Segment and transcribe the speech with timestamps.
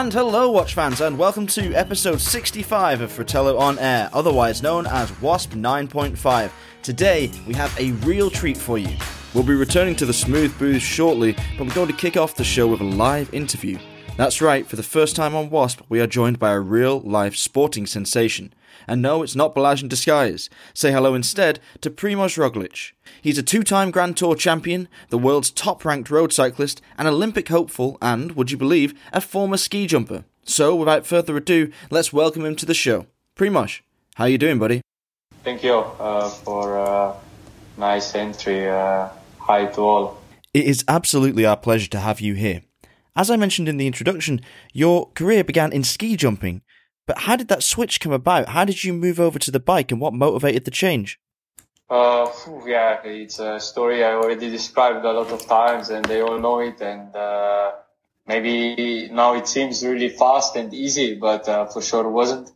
[0.00, 4.86] And hello, Watch fans, and welcome to episode 65 of Fratello on Air, otherwise known
[4.86, 6.50] as WASP 9.5.
[6.80, 8.96] Today, we have a real treat for you.
[9.34, 12.44] We'll be returning to the smooth booth shortly, but we're going to kick off the
[12.44, 13.78] show with a live interview.
[14.16, 17.36] That's right, for the first time on WASP, we are joined by a real life
[17.36, 18.54] sporting sensation.
[18.86, 20.50] And no, it's not Balazs in disguise.
[20.74, 22.92] Say hello instead to Primoz Roglic.
[23.22, 27.48] He's a two time Grand Tour champion, the world's top ranked road cyclist, an Olympic
[27.48, 30.24] hopeful, and, would you believe, a former ski jumper.
[30.44, 33.06] So, without further ado, let's welcome him to the show.
[33.36, 33.80] Primoz,
[34.16, 34.80] how you doing, buddy?
[35.44, 37.16] Thank you uh, for uh,
[37.76, 38.68] nice entry.
[38.68, 39.08] Uh,
[39.38, 40.18] hi to all.
[40.52, 42.62] It is absolutely our pleasure to have you here.
[43.16, 44.40] As I mentioned in the introduction,
[44.72, 46.62] your career began in ski jumping,
[47.10, 48.50] but how did that switch come about?
[48.50, 51.18] How did you move over to the bike and what motivated the change?
[51.88, 52.30] Uh,
[52.64, 56.60] yeah, it's a story I already described a lot of times and they all know
[56.60, 56.80] it.
[56.80, 57.72] And uh,
[58.28, 62.52] maybe now it seems really fast and easy, but uh, for sure it wasn't.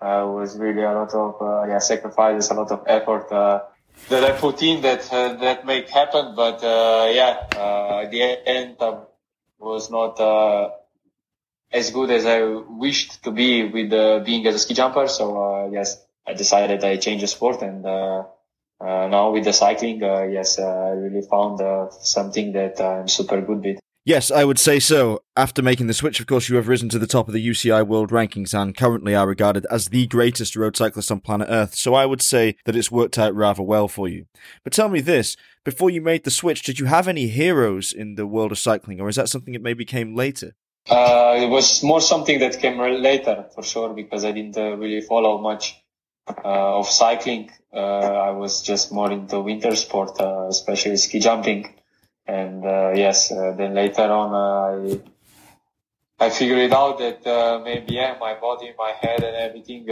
[0.00, 3.60] Uh, it was really a lot of uh, yeah sacrifices, a lot of effort uh,
[4.08, 6.34] that I put in that that make happen.
[6.34, 8.98] But yeah, at the end I
[9.60, 10.18] was not
[11.72, 15.08] as good as I wished to be with uh, being as a ski jumper.
[15.08, 18.24] So uh, yes, I decided I change the sport, and uh,
[18.80, 21.60] uh now with the cycling, uh, yes, uh, I really found
[22.02, 23.78] something that I'm super good with.
[24.04, 25.22] Yes, I would say so.
[25.36, 27.86] After making the switch, of course, you have risen to the top of the UCI
[27.86, 31.76] World Rankings and currently are regarded as the greatest road cyclist on planet Earth.
[31.76, 34.26] So I would say that it's worked out rather well for you.
[34.64, 38.16] But tell me this, before you made the switch, did you have any heroes in
[38.16, 40.56] the world of cycling or is that something that maybe came later?
[40.88, 45.00] Uh, it was more something that came later for sure because I didn't uh, really
[45.00, 45.80] follow much
[46.26, 47.50] uh, of cycling.
[47.72, 51.74] Uh, I was just more into winter sport, uh, especially ski jumping.
[52.26, 55.00] And uh, yes, then later on, I
[56.24, 59.86] I figured out that maybe yeah, my body, my head, and everything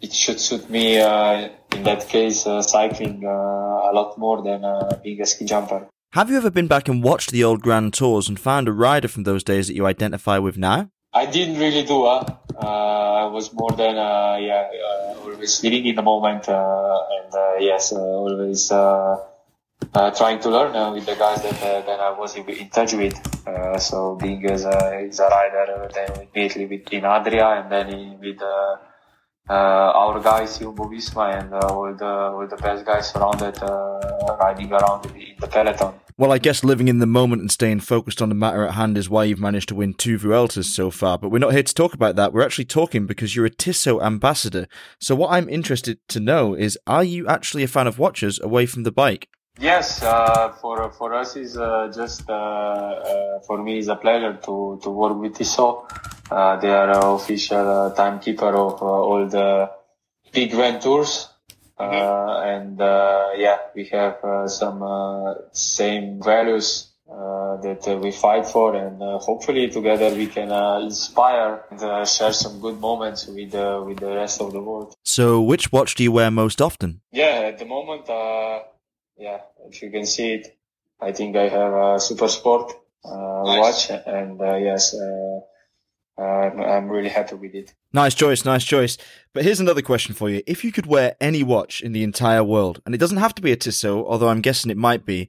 [0.00, 0.98] it should suit me.
[0.98, 4.62] in that case, cycling a lot more than
[5.02, 5.88] being a ski jumper.
[6.14, 9.06] Have you ever been back and watched the old Grand Tours and found a rider
[9.06, 10.90] from those days that you identify with now?
[11.12, 12.02] I didn't really do.
[12.02, 12.24] Uh,
[12.60, 12.66] uh
[13.22, 17.54] I was more than uh, yeah, uh, always living in the moment, uh, and uh,
[17.60, 23.14] yes, always trying to learn with the guys that that I was in touch with.
[23.80, 28.18] so being as a, as a rider, then immediately with in Adria, and then in,
[28.18, 28.78] with uh,
[29.48, 34.72] our guys, Jumbo Visma, and uh, all the all the best guys surrounded, uh, riding
[34.72, 35.94] around in the, peloton.
[36.16, 38.98] Well, I guess living in the moment and staying focused on the matter at hand
[38.98, 41.16] is why you've managed to win two Vueltas so far.
[41.16, 42.34] But we're not here to talk about that.
[42.34, 44.66] We're actually talking because you're a Tissot ambassador.
[45.00, 48.66] So what I'm interested to know is, are you actually a fan of watches away
[48.66, 49.28] from the bike?
[49.60, 54.38] Yes, uh, for for us is uh, just uh, uh for me is a pleasure
[54.46, 55.84] to to work with Tissot.
[56.30, 59.70] Uh, they are official uh, timekeeper of uh, all the
[60.32, 61.28] big grand tours,
[61.78, 62.48] uh, mm-hmm.
[62.48, 62.78] and
[63.38, 64.16] yeah, we have
[64.46, 64.80] some
[65.52, 70.50] same values that we fight for, and hopefully together we can
[70.82, 73.52] inspire and share some good moments with
[73.84, 74.94] with the rest of the world.
[75.04, 77.02] So, which watch do you wear most often?
[77.12, 78.08] Yeah, at the moment
[79.20, 80.56] yeah, if you can see it,
[81.00, 82.72] I think I have a Super Sport
[83.04, 83.90] uh, nice.
[83.90, 85.40] watch, and uh, yes, uh,
[86.20, 87.74] I'm, I'm really happy with it.
[87.92, 88.96] Nice choice, nice choice.
[89.34, 92.42] But here's another question for you: If you could wear any watch in the entire
[92.42, 95.28] world, and it doesn't have to be a Tissot, although I'm guessing it might be,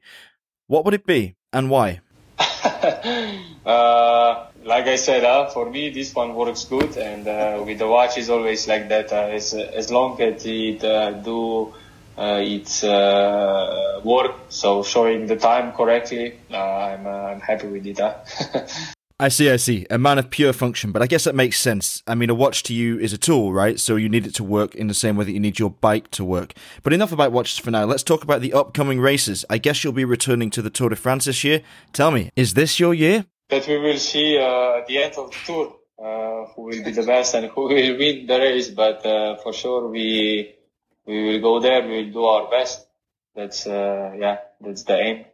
[0.68, 2.00] what would it be, and why?
[2.40, 7.88] uh, like I said, uh, for me this one works good, and uh, with the
[7.88, 9.12] watch is always like that.
[9.12, 11.74] Uh, as as long as it uh, do
[12.18, 14.36] it's uh, work.
[14.50, 18.00] So showing the time correctly, uh, I'm I'm happy with it.
[18.00, 18.68] Huh?
[19.22, 19.86] I see, I see.
[19.92, 22.02] A man of pure function, but I guess that makes sense.
[22.08, 23.80] I mean, a watch to you is a tool, right?
[23.80, 26.10] So you need it to work in the same way that you need your bike
[26.12, 26.56] to work.
[26.82, 27.86] But enough about watches for now.
[27.86, 29.46] Let's talk about the upcoming races.
[29.48, 31.62] I guess you'll be returning to the Tour de France this year.
[31.94, 33.28] Tell me, is this your year?
[33.50, 36.90] That we will see uh, at the end of the tour uh, who will be
[36.90, 38.70] the best and who will win the race.
[38.70, 40.56] But uh, for sure, we
[41.12, 41.86] we will go there.
[41.86, 42.88] We will do our best.
[43.36, 45.26] That's uh, yeah, that's the aim.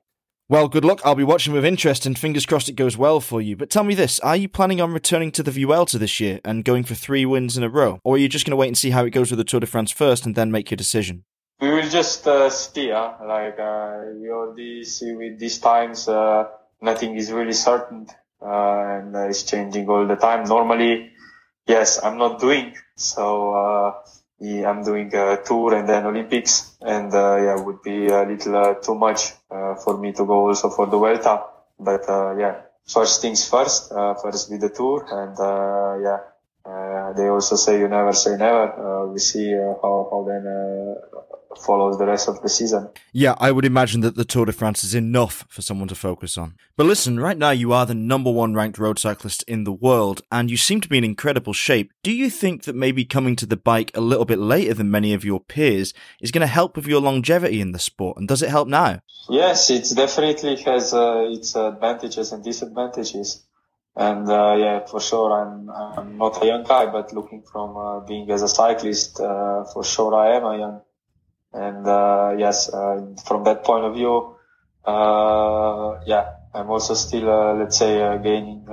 [0.49, 1.01] Well, good luck.
[1.03, 3.57] I'll be watching with interest and fingers crossed it goes well for you.
[3.57, 6.63] But tell me this, are you planning on returning to the Vuelta this year and
[6.63, 7.99] going for three wins in a row?
[8.05, 9.59] Or are you just going to wait and see how it goes with the Tour
[9.59, 11.25] de France first and then make your decision?
[11.59, 13.15] We will just uh, see, huh?
[13.27, 16.45] like uh, we already see with these times, uh,
[16.81, 18.07] nothing is really certain
[18.41, 20.45] uh, and it's changing all the time.
[20.45, 21.11] Normally,
[21.65, 23.93] yes, I'm not doing, so uh,
[24.39, 28.55] yeah, I'm doing a tour and then Olympics, and uh, yeah, would be a little
[28.55, 31.43] uh, too much uh, for me to go also for the Vuelta.
[31.79, 36.19] But uh, yeah, first things first, uh, first with the tour, and uh, yeah.
[36.65, 39.07] Uh, they also say you never say never.
[39.07, 40.43] We see how, how then
[41.55, 42.89] follows the rest of the season.
[43.13, 46.37] Yeah, I would imagine that the Tour de France is enough for someone to focus
[46.37, 46.55] on.
[46.75, 50.21] But listen, right now you are the number one ranked road cyclist in the world,
[50.31, 51.91] and you seem to be in incredible shape.
[52.03, 55.13] Do you think that maybe coming to the bike a little bit later than many
[55.13, 58.17] of your peers is going to help with your longevity in the sport?
[58.17, 59.01] And does it help now?
[59.29, 63.43] Yes, it definitely has uh, its advantages and disadvantages.
[63.95, 67.99] And uh, yeah, for sure, I'm I'm not a young guy, but looking from uh,
[68.01, 70.81] being as a cyclist, uh, for sure I am a young
[71.53, 74.35] and uh, yes, uh, from that point of view,
[74.85, 78.65] uh, yeah, I'm also still, let's say, gaining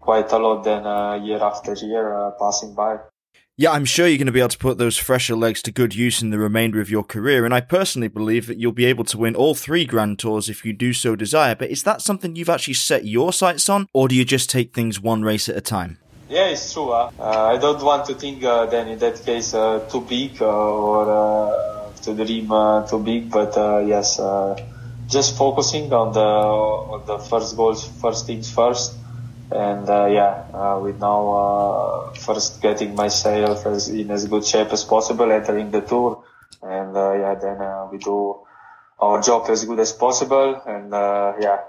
[0.00, 2.98] quite a lot than year after year passing by.
[3.60, 5.92] Yeah, I'm sure you're going to be able to put those fresher legs to good
[5.92, 9.02] use in the remainder of your career, and I personally believe that you'll be able
[9.06, 11.56] to win all three Grand Tours if you do so desire.
[11.56, 14.72] But is that something you've actually set your sights on, or do you just take
[14.72, 15.98] things one race at a time?
[16.28, 16.90] Yeah, it's true.
[16.92, 20.44] Uh, I don't want to think uh, then in that case uh, too big uh,
[20.44, 24.20] or uh, to dream uh, too big, but yes,
[25.06, 28.92] just focusing on the on the first goals, first things first,
[29.50, 35.70] and yeah, with now first getting myself as, in as good shape as possible, entering
[35.70, 36.22] the tour,
[36.62, 38.36] and yeah, then we do
[39.00, 40.92] our job as good as possible, and
[41.42, 41.60] yeah,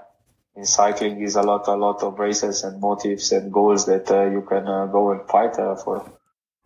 [0.60, 4.26] in cycling is a lot, a lot of races and motives and goals that uh,
[4.26, 6.04] you can uh, go and fight uh, for.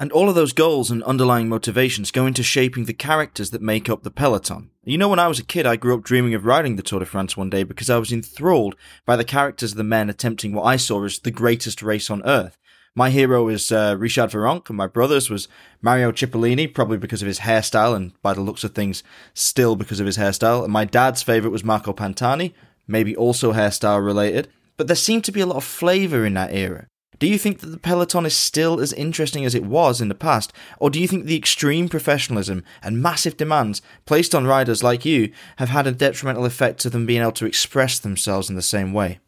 [0.00, 3.88] And all of those goals and underlying motivations go into shaping the characters that make
[3.88, 4.70] up the peloton.
[4.82, 6.98] You know, when I was a kid, I grew up dreaming of riding the Tour
[6.98, 8.74] de France one day because I was enthralled
[9.06, 12.26] by the characters of the men attempting what I saw as the greatest race on
[12.26, 12.58] earth.
[12.96, 15.48] My hero is uh, Richard Virenque, and my brother's was
[15.80, 20.00] Mario Cipollini, probably because of his hairstyle, and by the looks of things, still because
[20.00, 20.64] of his hairstyle.
[20.64, 22.52] And my dad's favourite was Marco Pantani,
[22.86, 26.52] maybe also hairstyle related, but there seemed to be a lot of flavour in that
[26.52, 26.86] era.
[27.18, 30.14] Do you think that the peloton is still as interesting as it was in the
[30.14, 35.04] past, or do you think the extreme professionalism and massive demands placed on riders like
[35.04, 38.62] you have had a detrimental effect to them being able to express themselves in the
[38.62, 39.20] same way?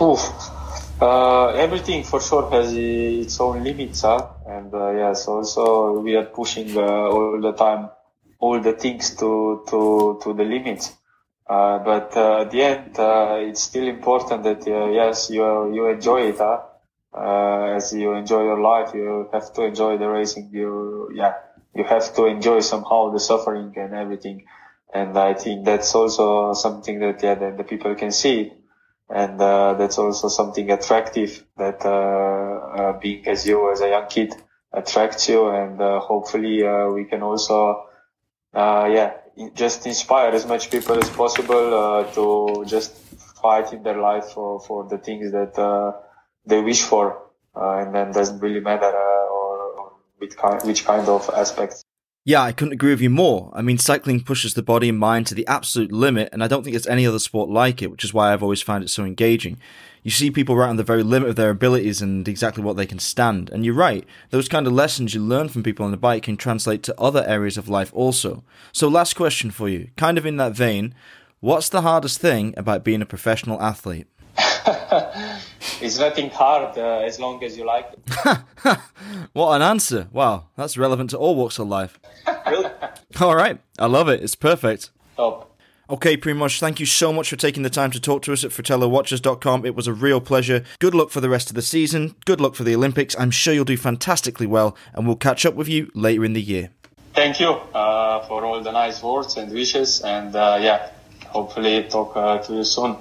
[0.00, 0.20] Oof.
[1.00, 4.26] Uh, everything for sure has its own limits, huh?
[4.48, 7.90] and uh, yes, also we are pushing uh, all the time
[8.38, 10.94] all the things to to to the limits.
[11.48, 15.86] Uh, but uh, at the end, uh, it's still important that uh, yes, you you
[15.86, 16.38] enjoy it.
[16.38, 16.60] Huh?
[17.14, 20.50] Uh, as you enjoy your life, you have to enjoy the racing.
[20.52, 21.34] You yeah,
[21.72, 24.44] you have to enjoy somehow the suffering and everything.
[24.92, 28.52] And I think that's also something that yeah, that the people can see,
[29.08, 31.78] and uh, that's also something attractive that
[33.00, 34.34] being as you as a young kid
[34.72, 37.86] attracts you, and hopefully we can also
[38.52, 39.12] yeah
[39.54, 42.96] just inspire as much people as possible uh, to just
[43.42, 45.92] fight in their life for, for the things that uh,
[46.46, 47.22] they wish for,
[47.54, 51.82] uh, and then doesn't really matter uh, or, or which kind, which kind of aspects.
[52.24, 53.52] Yeah, I couldn't agree with you more.
[53.54, 56.64] I mean, cycling pushes the body and mind to the absolute limit, and I don't
[56.64, 59.04] think there's any other sport like it, which is why I've always found it so
[59.04, 59.58] engaging.
[60.06, 62.86] You see people right on the very limit of their abilities and exactly what they
[62.86, 63.50] can stand.
[63.50, 66.36] And you're right, those kind of lessons you learn from people on the bike can
[66.36, 68.44] translate to other areas of life also.
[68.70, 70.94] So, last question for you, kind of in that vein,
[71.40, 74.06] what's the hardest thing about being a professional athlete?
[75.80, 78.78] it's nothing hard uh, as long as you like it.
[79.32, 80.06] what an answer.
[80.12, 81.98] Wow, that's relevant to all walks of life.
[82.46, 82.70] really?
[83.20, 84.22] All right, I love it.
[84.22, 84.90] It's perfect.
[85.16, 85.55] Top.
[85.88, 88.50] Okay, Primoz, thank you so much for taking the time to talk to us at
[88.50, 89.64] FratelloWatches.com.
[89.64, 90.64] It was a real pleasure.
[90.80, 92.16] Good luck for the rest of the season.
[92.24, 93.14] Good luck for the Olympics.
[93.16, 96.42] I'm sure you'll do fantastically well, and we'll catch up with you later in the
[96.42, 96.70] year.
[97.14, 100.90] Thank you uh, for all the nice words and wishes, and uh, yeah,
[101.28, 102.96] hopefully talk uh, to you soon.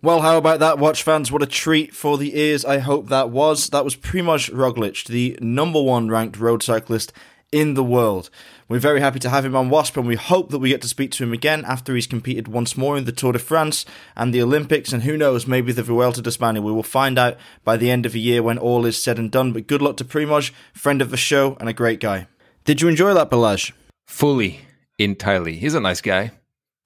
[0.00, 1.30] Well, how about that, watch fans?
[1.30, 2.64] What a treat for the ears.
[2.64, 3.68] I hope that was.
[3.68, 7.12] That was Primoz Roglic, the number one ranked road cyclist
[7.52, 8.30] in the world.
[8.68, 10.88] We're very happy to have him on Wasp, and we hope that we get to
[10.88, 13.84] speak to him again after he's competed once more in the Tour de France
[14.16, 16.62] and the Olympics, and who knows, maybe the Vuelta de España.
[16.62, 19.30] We will find out by the end of the year when all is said and
[19.30, 19.52] done.
[19.52, 22.26] But good luck to Primoz, friend of the show and a great guy.
[22.64, 23.72] Did you enjoy that, Balazs?
[24.08, 24.60] Fully,
[24.98, 25.56] entirely.
[25.56, 26.32] He's a nice guy.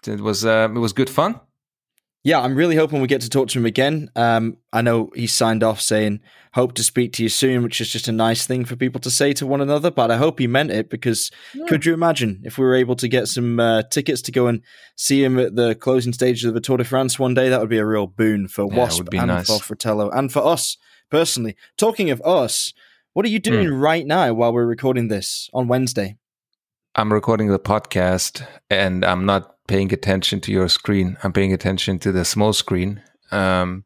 [0.07, 1.41] It was uh, it was good fun
[2.23, 4.11] yeah, I'm really hoping we get to talk to him again.
[4.15, 6.21] Um, I know he signed off saying,
[6.53, 9.11] hope to speak to you soon, which is just a nice thing for people to
[9.11, 11.65] say to one another, but I hope he meant it because yeah.
[11.67, 14.63] could you imagine if we were able to get some uh, tickets to go and
[14.97, 17.49] see him at the closing stages of the Tour de France one day?
[17.49, 19.47] That would be a real boon for yeah, Wasp and nice.
[19.47, 20.77] for Fratello and for us
[21.11, 21.57] personally.
[21.79, 22.75] Talking of us,
[23.15, 23.81] what are you doing mm.
[23.81, 26.17] right now while we're recording this on Wednesday?
[26.97, 31.17] I'm recording the podcast and I'm not paying attention to your screen.
[31.23, 33.03] I'm paying attention to the small screen.
[33.31, 33.85] Um,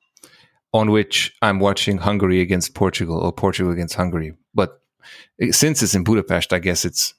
[0.75, 4.35] on which I'm watching Hungary against Portugal or Portugal against Hungary.
[4.55, 4.81] But
[5.53, 7.15] since it's in Budapest, I guess it's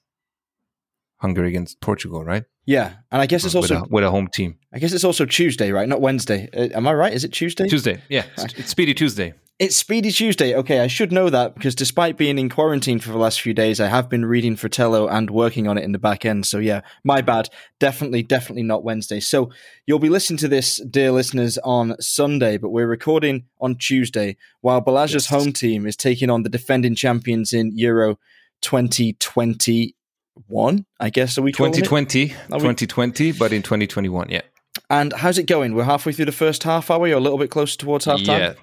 [1.18, 2.44] Hungary against Portugal, right?
[2.66, 4.58] Yeah, and I guess it's also with a, with a home team.
[4.74, 5.88] I guess it's also Tuesday, right?
[5.88, 6.50] Not Wednesday.
[6.52, 7.14] Uh, am I right?
[7.14, 7.68] Is it Tuesday?
[7.68, 8.02] Tuesday.
[8.10, 9.34] Yeah, it's, it's Speedy Tuesday.
[9.58, 10.54] It's Speedy Tuesday.
[10.54, 13.80] Okay, I should know that because despite being in quarantine for the last few days,
[13.80, 16.46] I have been reading Fratello and working on it in the back end.
[16.46, 17.48] So yeah, my bad.
[17.80, 19.22] Definitely, definitely not Wednesday.
[19.22, 19.52] So
[19.88, 24.82] you'll be listening to this, dear listeners, on Sunday, but we're recording on Tuesday while
[24.82, 25.28] Balazs's yes.
[25.28, 28.20] home team is taking on the defending champions in Euro
[28.60, 30.86] 2021.
[31.00, 34.42] I guess are we 2020, 2020, but in 2021, yeah.
[34.90, 35.76] And how's it going?
[35.76, 37.14] We're halfway through the first half, are we?
[37.14, 38.42] Or a little bit closer towards half time?
[38.42, 38.54] Yeah.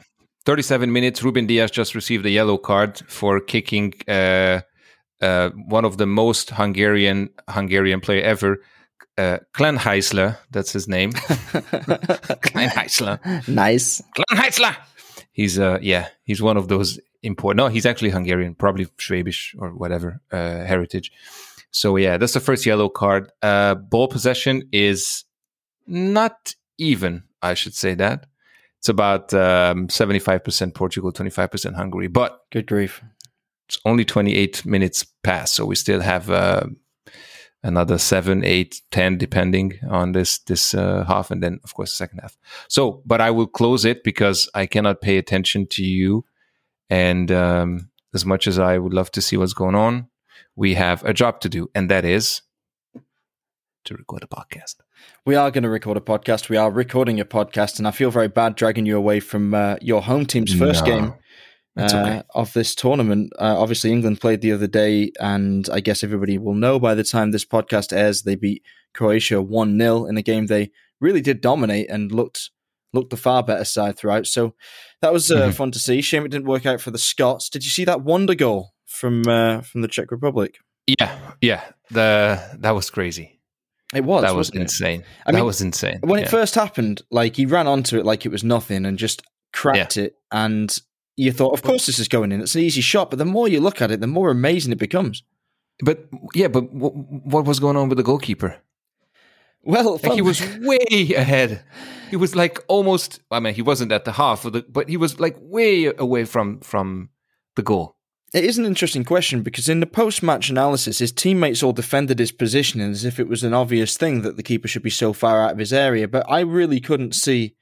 [0.44, 4.60] 37 minutes, Ruben Dias just received a yellow card for kicking uh,
[5.20, 8.60] uh, one of the most Hungarian Hungarian player ever,
[9.16, 10.36] uh, Kleinheisler.
[10.50, 11.12] That's his name.
[12.42, 13.48] Kleinheisler.
[13.48, 14.02] Nice.
[14.16, 14.76] Kleinheisler.
[15.32, 17.58] He's uh yeah, he's one of those important.
[17.58, 21.12] No, he's actually Hungarian, probably Schwabish or whatever uh, heritage.
[21.70, 23.30] So yeah, that's the first yellow card.
[23.40, 25.24] Uh, ball possession is
[25.86, 27.22] not even.
[27.40, 28.26] I should say that.
[28.82, 32.08] It's about um, 75% Portugal, 25% Hungary.
[32.08, 33.00] But good grief.
[33.68, 35.54] It's only 28 minutes past.
[35.54, 36.64] So we still have uh,
[37.62, 41.30] another seven, eight, 10, depending on this, this uh, half.
[41.30, 42.36] And then, of course, the second half.
[42.66, 46.24] So, but I will close it because I cannot pay attention to you.
[46.90, 50.08] And um, as much as I would love to see what's going on,
[50.56, 51.70] we have a job to do.
[51.72, 52.42] And that is
[53.84, 54.74] to record a podcast.
[55.24, 56.48] We are going to record a podcast.
[56.48, 59.76] We are recording a podcast, and I feel very bad dragging you away from uh,
[59.80, 61.14] your home team's first no, game
[61.76, 62.22] uh, okay.
[62.34, 63.32] of this tournament.
[63.38, 67.04] Uh, obviously, England played the other day, and I guess everybody will know by the
[67.04, 68.62] time this podcast airs, they beat
[68.94, 72.50] Croatia 1 0 in a game they really did dominate and looked
[72.92, 74.26] looked the far better side throughout.
[74.26, 74.54] So
[75.00, 75.50] that was uh, mm-hmm.
[75.52, 76.02] fun to see.
[76.02, 77.48] Shame it didn't work out for the Scots.
[77.48, 80.58] Did you see that wonder goal from uh, from the Czech Republic?
[80.86, 83.40] Yeah, yeah, the that was crazy.
[83.92, 84.22] It was.
[84.22, 85.00] That was insane.
[85.00, 85.06] It?
[85.26, 85.98] I that mean, was insane.
[86.00, 86.26] When yeah.
[86.26, 89.22] it first happened, like he ran onto it like it was nothing and just
[89.52, 90.04] cracked yeah.
[90.04, 90.76] it, and
[91.16, 92.40] you thought, of course, this is going in.
[92.40, 93.10] It's an easy shot.
[93.10, 95.22] But the more you look at it, the more amazing it becomes.
[95.82, 96.94] But yeah, but w-
[97.24, 98.56] what was going on with the goalkeeper?
[99.62, 101.62] Well, like he was way ahead.
[102.10, 103.20] He was like almost.
[103.30, 106.60] I mean, he wasn't at the half, the, but he was like way away from
[106.60, 107.10] from
[107.56, 107.96] the goal.
[108.34, 112.18] It is an interesting question because in the post match analysis, his teammates all defended
[112.18, 115.12] his positioning as if it was an obvious thing that the keeper should be so
[115.12, 116.08] far out of his area.
[116.08, 117.54] But I really couldn't see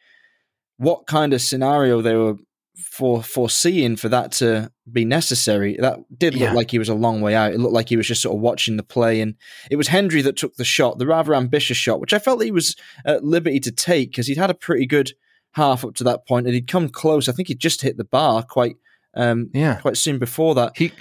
[0.77, 2.37] what kind of scenario they were
[2.77, 5.77] for foreseeing for that to be necessary.
[5.79, 6.53] That did look yeah.
[6.53, 7.53] like he was a long way out.
[7.53, 9.35] It looked like he was just sort of watching the play, and
[9.71, 12.51] it was Hendry that took the shot, the rather ambitious shot, which I felt he
[12.51, 15.13] was at liberty to take because he'd had a pretty good
[15.55, 17.29] half up to that point, and he'd come close.
[17.29, 18.77] I think he'd just hit the bar quite
[19.15, 19.77] um, yeah.
[19.77, 20.77] quite soon before that.
[20.77, 20.93] He,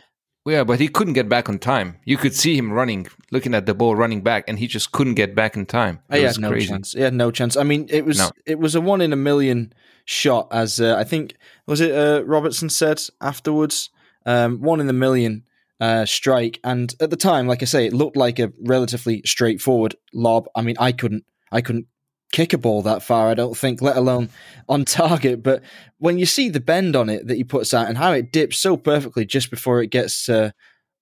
[0.46, 1.98] yeah, but he couldn't get back on time.
[2.06, 5.16] You could see him running, looking at the ball, running back, and he just couldn't
[5.16, 6.00] get back in time.
[6.10, 6.68] It he had no crazy.
[6.68, 6.94] chance.
[6.94, 7.56] He had no chance.
[7.56, 8.32] I mean, it was no.
[8.46, 9.74] it was a one in a million
[10.06, 11.36] shot, as uh, I think
[11.68, 13.90] was it uh, Robertson said afterwards.
[14.26, 15.44] Um, one in a million
[15.80, 19.96] uh, strike, and at the time, like I say, it looked like a relatively straightforward
[20.14, 20.48] lob.
[20.56, 21.88] I mean, I couldn't I couldn't
[22.32, 24.30] kick a ball that far, I don't think, let alone
[24.68, 25.42] on target.
[25.44, 25.64] But
[25.98, 28.58] when you see the bend on it that he puts out and how it dips
[28.58, 30.52] so perfectly just before it gets uh,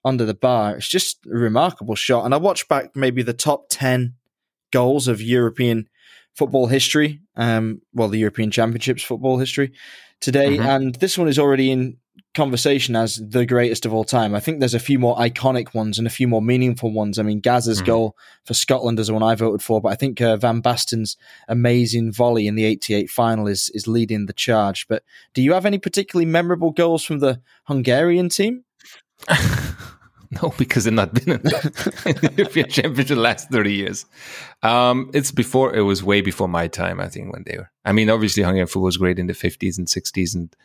[0.06, 2.26] under the bar, it's just a remarkable shot.
[2.26, 4.16] And I watched back maybe the top 10
[4.72, 5.88] goals of European
[6.36, 9.74] football history, um, well, the European Championships football history
[10.22, 10.58] today.
[10.58, 10.68] Mm-hmm.
[10.68, 11.98] And this one is already in
[12.36, 14.36] conversation as the greatest of all time.
[14.36, 17.18] I think there's a few more iconic ones and a few more meaningful ones.
[17.18, 17.86] I mean, Gazza's mm.
[17.86, 21.18] goal for Scotland is the one I voted for, but I think uh, Van Basten's
[21.48, 24.88] amazing volley in the 88 final is, is leading the charge.
[24.88, 28.64] But do you have any particularly memorable goals from the Hungarian team?
[30.42, 34.06] no, because they've not been in the European Championship the last 30 years.
[34.64, 37.72] Um, it's before, it was way before my time, I think, when they were.
[37.86, 40.56] I mean, obviously, Hungarian football was great in the 50s and 60s and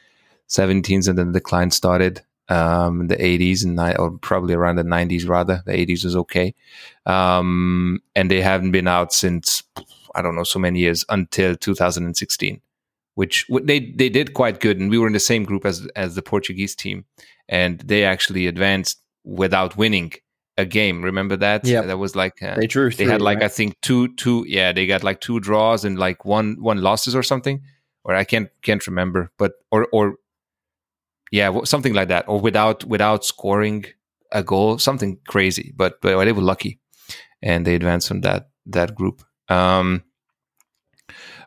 [0.53, 4.77] 17s, and then the decline started um, in the 80s and ni- or probably around
[4.77, 5.63] the 90s rather.
[5.65, 6.55] The 80s was okay,
[7.07, 9.63] um, and they haven't been out since
[10.15, 12.61] I don't know so many years until 2016,
[13.15, 16.15] which they they did quite good, and we were in the same group as as
[16.15, 17.05] the Portuguese team,
[17.49, 20.13] and they actually advanced without winning
[20.59, 21.03] a game.
[21.03, 21.65] Remember that?
[21.65, 22.91] Yeah, that was like uh, they drew.
[22.91, 23.47] Three, they had like right?
[23.47, 24.45] I think two two.
[24.47, 27.63] Yeah, they got like two draws and like one one losses or something.
[28.05, 30.17] Or I can't can't remember, but or or
[31.33, 33.87] yeah, something like that, or without without scoring
[34.31, 35.73] a goal, something crazy.
[35.75, 36.79] But but they were lucky,
[37.43, 39.25] and they advanced from that that group.
[39.49, 40.05] Um,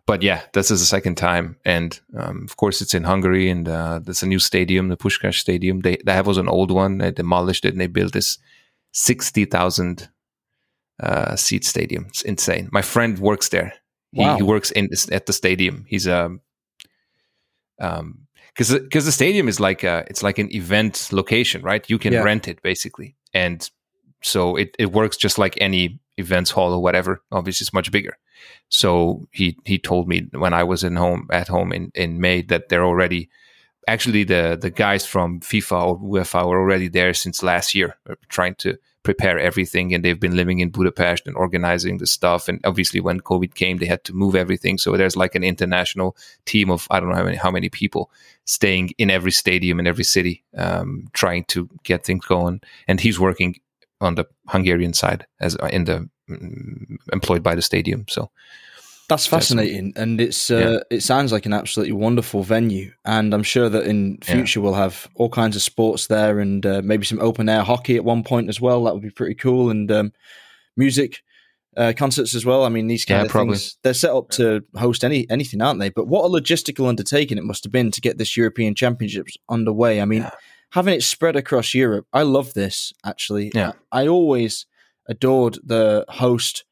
[0.08, 3.70] but yeah, this is the second time, and um, of course it's in Hungary, and
[3.70, 5.82] uh, there's a new stadium, the Puskás Stadium.
[5.82, 6.98] They that was an old one.
[6.98, 8.40] They demolished it, and they built this
[8.92, 10.10] sixty thousand
[11.00, 12.06] uh, seat stadium.
[12.10, 12.70] It's insane.
[12.72, 13.74] My friend works there.
[14.12, 14.38] He, wow.
[14.38, 15.86] he works in at the stadium.
[15.88, 16.42] He's a um,
[17.80, 18.25] um
[18.56, 21.88] because because the stadium is like a it's like an event location, right?
[21.90, 22.24] You can yeah.
[22.24, 23.70] rent it basically, and
[24.22, 27.22] so it it works just like any events hall or whatever.
[27.32, 28.18] Obviously, it's much bigger.
[28.70, 32.42] So he he told me when I was in home at home in in May
[32.44, 33.30] that they're already
[33.88, 38.16] actually the the guys from FIFA or UEFA were already there since last year, uh,
[38.30, 42.50] trying to prepare everything and they've been living in Budapest and organizing the stuff.
[42.50, 44.78] And obviously when covid came they had to move everything.
[44.80, 48.10] So there's like an international team of I don't know how many how many people
[48.46, 52.62] staying in every stadium in every city um, trying to get things going.
[52.88, 53.60] And he's working
[54.02, 58.06] on the Hungarian side as uh, in the mm, employed by the stadium.
[58.10, 58.32] So
[59.08, 60.98] that's fascinating, and it's uh, yeah.
[60.98, 62.92] it sounds like an absolutely wonderful venue.
[63.04, 64.64] And I'm sure that in future yeah.
[64.64, 68.04] we'll have all kinds of sports there, and uh, maybe some open air hockey at
[68.04, 68.84] one point as well.
[68.84, 70.14] That would be pretty cool, and um,
[70.76, 71.22] music.
[71.78, 72.64] Uh, concerts as well.
[72.64, 73.56] I mean, these kind yeah, of probably.
[73.56, 75.90] things they're set up to host any anything, aren't they?
[75.90, 80.00] But what a logistical undertaking it must have been to get this European Championships underway.
[80.00, 80.26] I mean,
[80.70, 83.52] having it spread across Europe, I love this actually.
[83.54, 83.74] Yeah.
[83.92, 84.68] I always
[85.08, 86.64] adored the host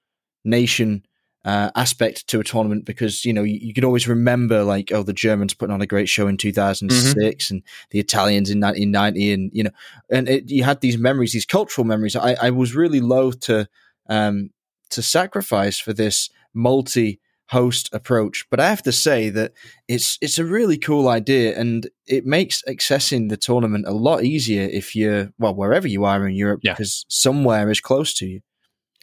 [0.45, 1.03] nation
[1.45, 5.03] uh, aspect to a tournament because you know you, you, could always remember like oh
[5.03, 7.53] the Germans putting on a great show in 2006 mm-hmm.
[7.53, 9.71] and the Italians in 1990 and you know
[10.09, 13.67] and it, you had these memories these cultural memories I, I was really loath to
[14.07, 14.51] um,
[14.91, 18.45] to sacrifice for this multi host approach.
[18.49, 19.53] But I have to say that
[19.87, 24.63] it's it's a really cool idea, and it makes accessing the tournament a lot easier
[24.63, 26.73] if you're well wherever you are in Europe, yeah.
[26.73, 28.41] because somewhere is close to you.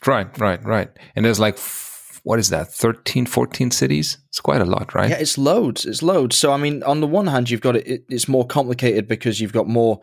[0.06, 0.90] Right, right, right.
[1.14, 1.58] And there's like
[2.22, 6.02] what is that 13 14 cities it's quite a lot right yeah it's loads it's
[6.02, 9.06] loads so i mean on the one hand you've got it, it, it's more complicated
[9.08, 10.00] because you've got more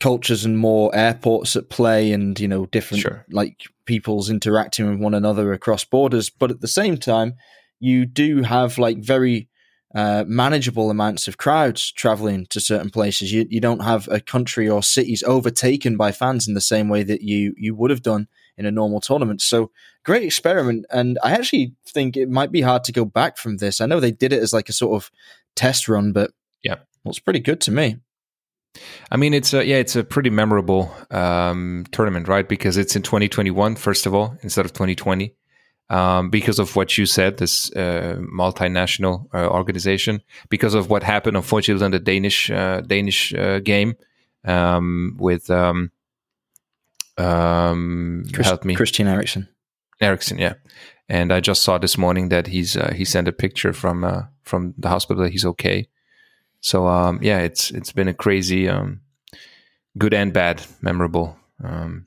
[0.00, 3.24] cultures and more airports at play and you know different sure.
[3.30, 7.34] like people's interacting with one another across borders but at the same time
[7.78, 9.48] you do have like very
[9.94, 13.32] uh, manageable amounts of crowds traveling to certain places.
[13.32, 17.02] You, you don't have a country or cities overtaken by fans in the same way
[17.02, 18.28] that you you would have done
[18.62, 19.42] in a normal tournament.
[19.42, 19.70] So
[20.04, 23.80] great experiment, and I actually think it might be hard to go back from this.
[23.80, 25.10] I know they did it as like a sort of
[25.56, 27.96] test run, but yeah, it's pretty good to me.
[29.10, 32.48] I mean, it's a yeah, it's a pretty memorable um, tournament, right?
[32.48, 35.34] Because it's in 2021, first of all, instead of 2020
[35.92, 41.36] um, because of what you said, this uh, multinational uh, organization, because of what happened,
[41.36, 43.94] unfortunately, on the Danish uh, Danish uh, game
[44.44, 45.90] um, with um,
[47.18, 49.48] um, Chris, help me, Christian Eriksen.
[50.00, 50.54] Eriksen, yeah.
[51.08, 54.22] And I just saw this morning that he's uh, he sent a picture from uh,
[54.42, 55.88] from the hospital that he's okay.
[56.60, 59.00] So um, yeah, it's it's been a crazy, um,
[59.98, 62.06] good and bad, memorable um,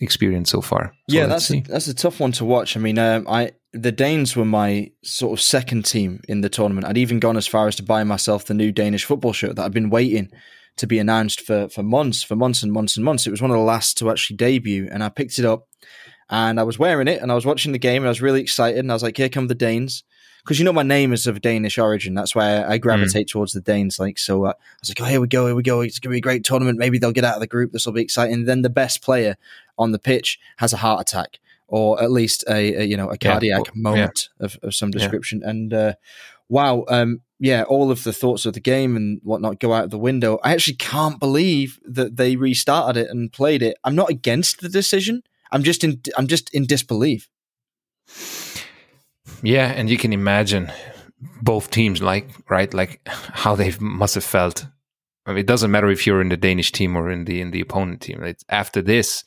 [0.00, 0.92] experience so far.
[1.08, 2.76] So yeah, that's a, that's a tough one to watch.
[2.76, 6.86] I mean, um, I the Danes were my sort of second team in the tournament.
[6.86, 9.64] I'd even gone as far as to buy myself the new Danish football shirt that
[9.64, 10.30] I'd been waiting
[10.76, 13.26] to be announced for for months, for months and months and months.
[13.26, 15.68] It was one of the last to actually debut, and I picked it up
[16.28, 18.40] and I was wearing it and I was watching the game and I was really
[18.40, 20.02] excited and I was like, here come the Danes
[20.46, 22.14] because you know my name is of Danish origin.
[22.14, 23.30] That's why I, I gravitate mm.
[23.30, 23.98] towards the Danes.
[23.98, 25.80] Like so, uh, I was like, oh, here we go, here we go.
[25.80, 26.78] It's gonna be a great tournament.
[26.78, 27.72] Maybe they'll get out of the group.
[27.72, 28.44] This will be exciting.
[28.44, 29.36] Then the best player
[29.76, 33.18] on the pitch has a heart attack, or at least a, a you know a
[33.18, 33.72] cardiac yeah.
[33.74, 34.46] moment yeah.
[34.46, 35.40] Of, of, some description.
[35.42, 35.50] Yeah.
[35.50, 35.94] And uh,
[36.48, 39.98] wow, um, yeah, all of the thoughts of the game and whatnot go out the
[39.98, 40.38] window.
[40.42, 43.76] I actually can't believe that they restarted it and played it.
[43.84, 45.22] I'm not against the decision.
[45.52, 47.28] I'm just in I'm just in disbelief.
[49.42, 50.72] Yeah, and you can imagine
[51.42, 54.66] both teams like right like how they must have felt.
[55.26, 57.50] I mean, it doesn't matter if you're in the Danish team or in the in
[57.50, 58.22] the opponent team.
[58.22, 59.24] It's after this,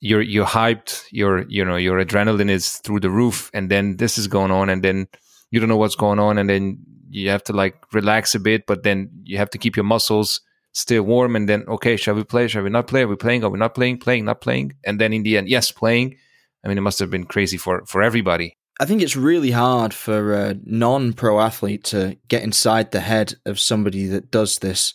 [0.00, 1.04] you're you're hyped.
[1.10, 4.70] Your you know your adrenaline is through the roof, and then this is going on,
[4.70, 5.08] and then
[5.50, 6.78] you don't know what's going on, and then
[7.14, 10.40] you have to like relax a bit, but then you have to keep your muscles
[10.72, 12.48] still warm, and then okay, shall we play?
[12.48, 13.02] Shall we not play?
[13.02, 13.44] Are we playing?
[13.44, 13.98] Are we not playing?
[13.98, 14.24] Playing?
[14.24, 14.74] Not playing?
[14.84, 16.16] And then in the end, yes, playing.
[16.64, 18.56] I mean, it must have been crazy for for everybody.
[18.80, 23.60] I think it's really hard for a non-pro athlete to get inside the head of
[23.60, 24.94] somebody that does this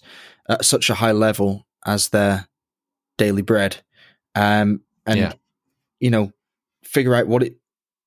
[0.49, 2.49] at such a high level as their
[3.17, 3.77] daily bread,
[4.36, 5.34] um, and yeah.
[6.01, 6.34] you know,
[6.84, 7.55] figure out what it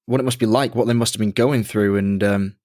[0.05, 2.57] what it must be like, what they must have been going through, and um,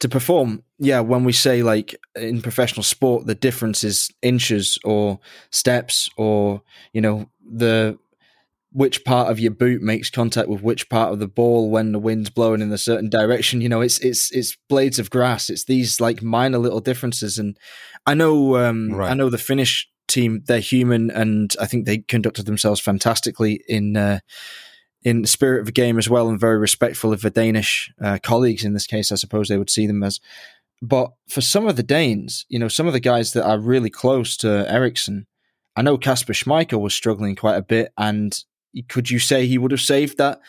[0.00, 0.62] to perform.
[0.78, 6.62] Yeah, when we say like in professional sport, the difference is inches or steps, or
[6.92, 7.98] you know, the
[8.74, 11.98] which part of your boot makes contact with which part of the ball when the
[11.98, 13.60] wind's blowing in a certain direction.
[13.60, 15.48] You know, it's it's it's blades of grass.
[15.48, 17.38] It's these like minor little differences.
[17.38, 17.56] And
[18.04, 19.10] I know um, right.
[19.10, 20.42] I know the Finnish team.
[20.46, 23.96] They're human, and I think they conducted themselves fantastically in.
[23.96, 24.20] Uh,
[25.04, 28.18] in the spirit of the game as well, and very respectful of the Danish uh,
[28.22, 30.18] colleagues in this case, I suppose they would see them as.
[30.82, 33.90] But for some of the Danes, you know, some of the guys that are really
[33.90, 35.26] close to Eriksen,
[35.76, 38.36] I know Kasper Schmeichel was struggling quite a bit, and
[38.88, 40.40] could you say he would have saved that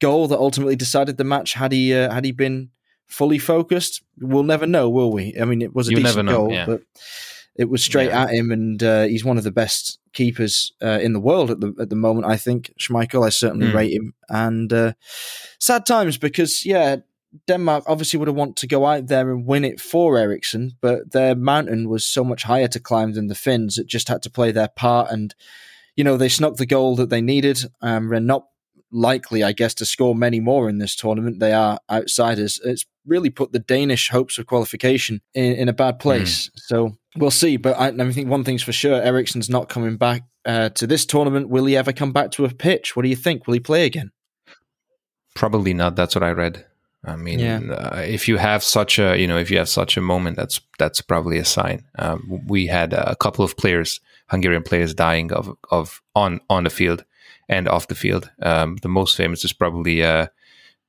[0.00, 2.70] goal that ultimately decided the match had he uh, had he been
[3.06, 4.02] fully focused?
[4.18, 5.34] We'll never know, will we?
[5.40, 6.66] I mean, it was a you decent goal, yeah.
[6.66, 6.82] but
[7.56, 8.24] it was straight yeah.
[8.24, 11.60] at him, and uh, he's one of the best keepers uh, in the world at
[11.60, 12.26] the at the moment.
[12.26, 13.74] I think Schmeichel, I certainly mm.
[13.74, 14.92] rate him, and uh,
[15.58, 16.96] sad times because yeah,
[17.46, 21.12] Denmark obviously would have wanted to go out there and win it for Eriksen, but
[21.12, 23.78] their mountain was so much higher to climb than the Finns.
[23.78, 25.34] It just had to play their part, and
[25.96, 27.60] you know they snuck the goal that they needed.
[27.80, 28.46] Um, they're not
[28.90, 31.40] likely, I guess, to score many more in this tournament.
[31.40, 32.60] They are outsiders.
[32.64, 36.48] It's really put the Danish hopes of qualification in, in a bad place.
[36.48, 36.50] Mm.
[36.56, 37.56] So we'll see.
[37.56, 41.06] But I, I, think one thing's for sure: Eriksen's not coming back uh, to this
[41.06, 41.48] tournament.
[41.48, 42.96] Will he ever come back to a pitch?
[42.96, 43.46] What do you think?
[43.46, 44.10] Will he play again?
[45.34, 45.96] Probably not.
[45.96, 46.64] That's what I read.
[47.06, 47.60] I mean, yeah.
[47.60, 50.60] uh, if you have such a, you know, if you have such a moment, that's
[50.78, 51.84] that's probably a sign.
[51.98, 56.70] Um, we had a couple of players, Hungarian players, dying of of on on the
[56.70, 57.04] field
[57.48, 58.30] and off the field.
[58.40, 60.28] Um, the most famous is probably uh,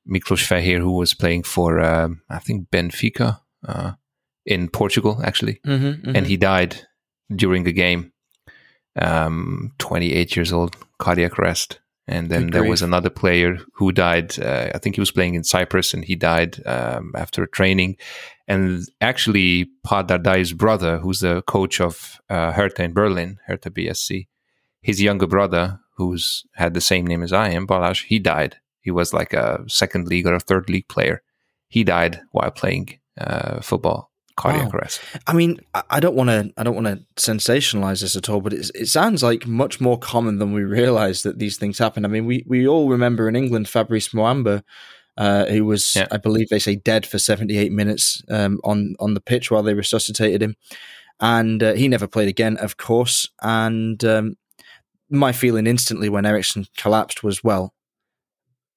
[0.08, 3.92] Miklos Feher, who was playing for um, I think Benfica uh,
[4.46, 6.16] in Portugal, actually, mm-hmm, mm-hmm.
[6.16, 6.86] and he died
[7.34, 8.12] during the game.
[8.98, 11.80] Um, 28 years old, cardiac arrest.
[12.08, 12.70] And then Good there grief.
[12.70, 14.38] was another player who died.
[14.38, 17.96] Uh, I think he was playing in Cyprus and he died um, after training.
[18.46, 24.28] And actually, Pál Dárdai's brother, who's the coach of uh, Hertha in Berlin, Hertha BSC,
[24.80, 28.58] his younger brother, who's had the same name as I am, Balázs, he died.
[28.80, 31.22] He was like a second league or a third league player.
[31.66, 34.78] He died while playing uh, football cardiac wow.
[34.78, 35.00] arrest.
[35.26, 38.52] I mean, I don't want to I don't want to sensationalize this at all, but
[38.52, 42.04] it sounds like much more common than we realize that these things happen.
[42.04, 44.62] I mean, we we all remember in England Fabrice Muamba.
[45.18, 46.06] Uh, who was, yeah.
[46.10, 49.72] I believe they say, dead for 78 minutes um, on on the pitch while they
[49.72, 50.56] resuscitated him,
[51.20, 53.30] and uh, he never played again, of course.
[53.40, 54.36] And um,
[55.08, 57.72] my feeling instantly when Eriksen collapsed was, well,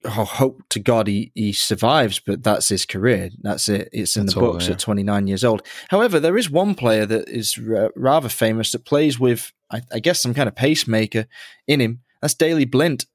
[0.06, 3.30] oh, hope to God he, he survives, but that's his career.
[3.42, 3.90] That's it.
[3.92, 4.74] It's in that's the books all, yeah.
[4.74, 5.66] at 29 years old.
[5.90, 10.00] However, there is one player that is r- rather famous that plays with, I, I,
[10.00, 11.26] guess, some kind of pacemaker
[11.68, 12.02] in him.
[12.22, 13.06] That's Daley Blind,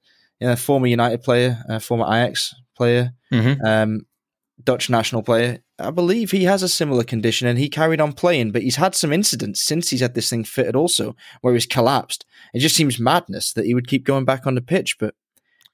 [0.41, 3.65] a former United player, uh, former Ajax player, mm-hmm.
[3.65, 4.07] um,
[4.63, 5.61] Dutch national player.
[5.79, 8.95] I believe he has a similar condition and he carried on playing, but he's had
[8.95, 12.25] some incidents since he's had this thing fitted also where he's collapsed.
[12.53, 15.15] It just seems madness that he would keep going back on the pitch, but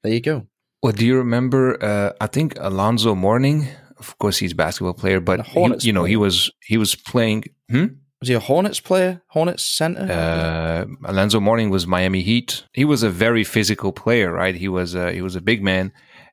[0.03, 0.47] there you go.
[0.83, 1.83] Well, do you remember?
[1.83, 3.69] Uh, I think Alonzo Mourning.
[3.99, 6.09] Of course, he's a basketball player, but he, you know player.
[6.09, 7.45] he was he was playing.
[7.71, 7.87] Hmm?
[8.21, 9.23] Was he a Hornets player?
[9.29, 10.11] Hornets center?
[10.11, 12.65] Uh, Alonzo Mourning was Miami Heat.
[12.73, 14.55] He was a very physical player, right?
[14.55, 15.93] He was a, he was a big man,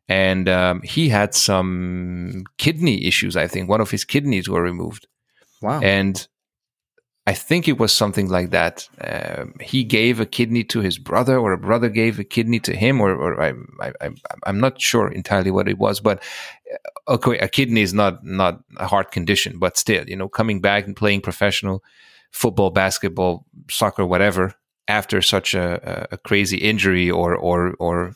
[0.09, 3.37] and um, he had some kidney issues.
[3.37, 5.07] I think one of his kidneys were removed.
[5.61, 5.79] Wow!
[5.81, 6.27] And
[7.27, 8.87] I think it was something like that.
[9.01, 12.73] Um, he gave a kidney to his brother, or a brother gave a kidney to
[12.73, 13.51] him, or, or I,
[14.45, 15.99] I'm not sure entirely what it was.
[15.99, 16.23] But
[17.09, 20.61] uh, okay, a kidney is not not a heart condition, but still, you know, coming
[20.61, 21.83] back and playing professional
[22.31, 24.53] football, basketball, soccer, whatever,
[24.87, 28.13] after such a, a crazy injury or or or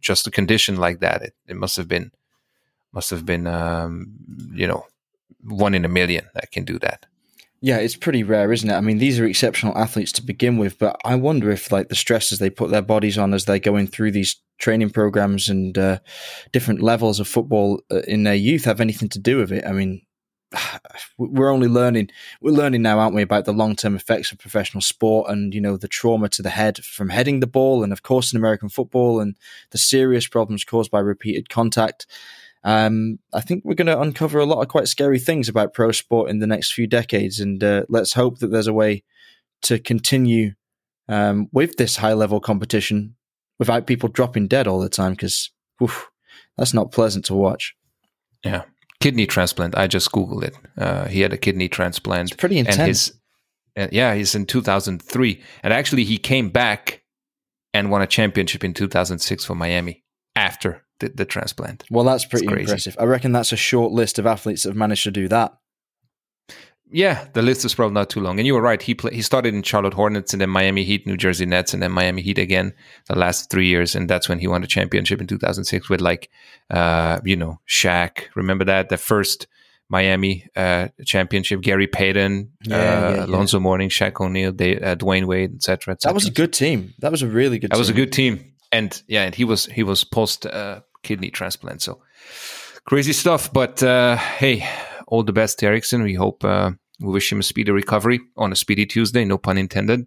[0.00, 2.12] just a condition like that, it, it must have been
[2.92, 4.12] must have been um,
[4.52, 4.84] you know
[5.44, 7.06] one in a million that can do that.
[7.62, 8.74] Yeah, it's pretty rare, isn't it?
[8.74, 11.94] I mean, these are exceptional athletes to begin with, but I wonder if like the
[11.94, 15.98] stresses they put their bodies on as they're going through these training programs and uh,
[16.52, 19.66] different levels of football uh, in their youth have anything to do with it.
[19.66, 20.00] I mean,
[21.18, 25.30] we're only learning we're learning now aren't we about the long-term effects of professional sport
[25.30, 28.32] and you know the trauma to the head from heading the ball and of course
[28.32, 29.36] in american football and
[29.70, 32.06] the serious problems caused by repeated contact
[32.62, 35.92] um, I think we're going to uncover a lot of quite scary things about pro
[35.92, 39.02] sport in the next few decades, and uh, let's hope that there's a way
[39.62, 40.52] to continue
[41.08, 43.16] um, with this high level competition
[43.58, 45.50] without people dropping dead all the time because
[46.56, 47.74] that's not pleasant to watch.
[48.44, 48.62] Yeah,
[49.00, 49.76] kidney transplant.
[49.76, 50.56] I just googled it.
[50.76, 52.30] Uh, he had a kidney transplant.
[52.30, 52.78] It's pretty intense.
[52.78, 53.12] And his,
[53.76, 57.02] uh, yeah, he's in 2003, and actually he came back
[57.72, 60.04] and won a championship in 2006 for Miami
[60.36, 61.84] after the, the transplant.
[61.90, 62.96] Well, that's pretty impressive.
[62.98, 65.56] I reckon that's a short list of athletes that have managed to do that.
[66.92, 68.38] yeah, the list is probably not too long.
[68.38, 68.82] And you were right.
[68.82, 71.82] He play, he started in Charlotte Hornets and then Miami Heat, New Jersey Nets, and
[71.82, 72.72] then Miami Heat again
[73.06, 73.94] the last three years.
[73.94, 76.30] And that's when he won the championship in 2006 with like,
[76.70, 78.24] uh, you know, Shaq.
[78.34, 79.46] Remember that the first
[79.88, 81.60] Miami uh, championship?
[81.60, 83.26] Gary Payton, Yeah, uh, yeah, yeah.
[83.26, 85.94] Alonzo Mourning, Shaq O'Neal, they, uh, Dwyane Wade, etc.
[85.94, 86.94] Et That was a good team.
[86.98, 87.70] That was a really good.
[87.70, 87.70] Team.
[87.70, 87.80] That team.
[87.80, 91.82] was a good team, and yeah, and he was he was post uh, kidney transplant,
[91.82, 92.02] so
[92.84, 93.52] crazy stuff.
[93.52, 94.68] But uh, hey,
[95.06, 96.02] all the best to Eriksen.
[96.02, 99.24] We hope uh, we wish him a speedy recovery on a speedy Tuesday.
[99.24, 100.06] No pun intended.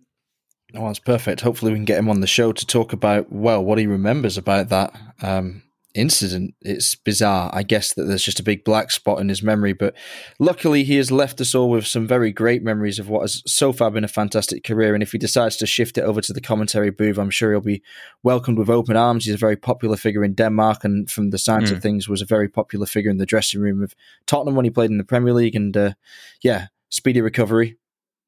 [0.76, 1.42] Oh, that's perfect.
[1.42, 4.38] Hopefully, we can get him on the show to talk about well what he remembers
[4.38, 5.62] about that um,
[5.94, 6.56] incident.
[6.62, 7.50] It's bizarre.
[7.54, 9.96] I guess that there's just a big black spot in his memory, but
[10.40, 13.72] luckily, he has left us all with some very great memories of what has so
[13.72, 14.94] far been a fantastic career.
[14.94, 17.62] And if he decides to shift it over to the commentary booth, I'm sure he'll
[17.62, 17.84] be
[18.24, 19.26] welcomed with open arms.
[19.26, 22.26] He's a very popular figure in Denmark, and from the sounds of things, was a
[22.26, 25.34] very popular figure in the dressing room of Tottenham when he played in the Premier
[25.34, 25.56] League.
[25.56, 25.94] And uh,
[26.42, 27.78] yeah, speedy recovery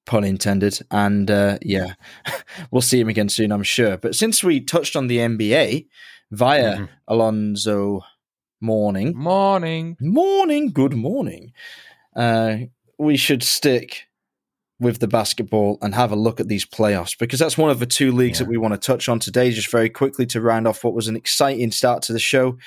[0.05, 0.79] pun intended.
[0.91, 1.95] And uh, yeah,
[2.71, 3.97] we'll see him again soon, I'm sure.
[3.97, 5.87] But since we touched on the NBA
[6.35, 6.89] via Mhm.
[7.07, 8.01] Alonzo
[8.61, 9.97] Mourning, Morning.
[9.99, 11.53] morning, good morning,
[12.15, 12.57] uh,
[12.97, 14.07] we should stick
[14.79, 17.85] with the basketball and have a look at these playoffs because that's one of the
[17.85, 18.45] two leagues Yeah.
[18.45, 19.51] that we want to touch on today.
[19.51, 22.57] Just very quickly to round off what was an exciting start to the show.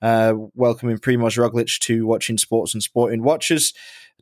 [0.00, 3.74] Uh, welcoming Primoz Roglic to Watching Sports and Sporting Watchers,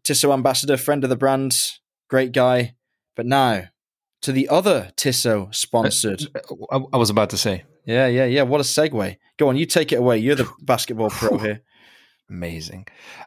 [0.03, 1.57] Tissot ambassador, friend of the brand,
[2.09, 2.75] great guy.
[3.15, 3.65] But now
[4.23, 6.23] to the other Tissot sponsored.
[6.73, 8.43] I, I was about to say Yeah, yeah, yeah.
[8.43, 9.17] What a segue.
[9.39, 10.19] Go on, you take it away.
[10.19, 11.63] You're the basketball pro here.
[12.29, 12.87] amazing.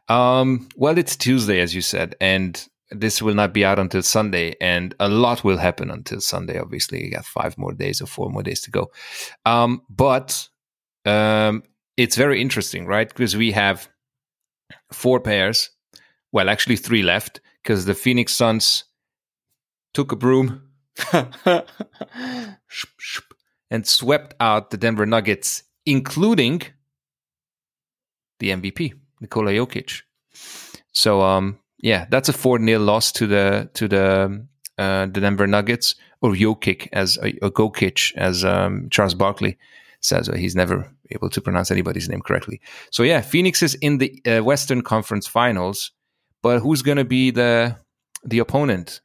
[0.10, 4.56] Um, well, it's Tuesday, as you said, and this will not be out until Sunday,
[4.60, 6.60] and a lot will happen until Sunday.
[6.60, 8.92] Obviously, you got five more days or four more days to go.
[9.46, 10.48] Um, but
[11.06, 11.64] um,
[11.96, 13.08] it's very interesting, right?
[13.08, 13.88] Because we have
[14.92, 15.70] four pairs.
[16.32, 18.84] Well, actually, three left because the Phoenix Suns
[19.94, 20.64] took a broom
[23.70, 26.62] and swept out the Denver Nuggets, including
[28.40, 30.02] the MVP, Nikola Jokic.
[30.92, 34.46] So, um, yeah, that's a four 0 loss to the to the
[34.78, 39.58] uh, the Denver Nuggets or Jokic as uh, or Gokic as um, Charles Barkley
[40.02, 40.28] says.
[40.28, 42.62] He's never able to pronounce anybody's name correctly.
[42.92, 45.92] So yeah, Phoenix is in the uh, Western Conference Finals,
[46.42, 47.76] but who's going to be the
[48.24, 49.02] the opponent?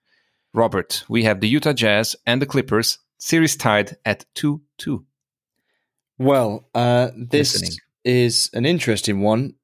[0.53, 2.99] Robert, we have the Utah Jazz and the Clippers.
[3.19, 5.07] Series tied at two two.
[6.19, 7.79] Well, uh, this Listening.
[8.05, 9.55] is an interesting one.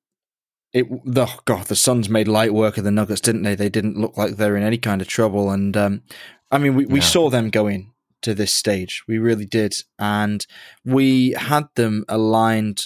[0.72, 3.54] It the God, the Suns made light work of the Nuggets, didn't they?
[3.54, 6.02] They didn't look like they're in any kind of trouble, and um,
[6.50, 7.04] I mean, we, we No.
[7.04, 9.02] saw them going to this stage.
[9.08, 10.46] We really did, and
[10.84, 12.82] we had them aligned,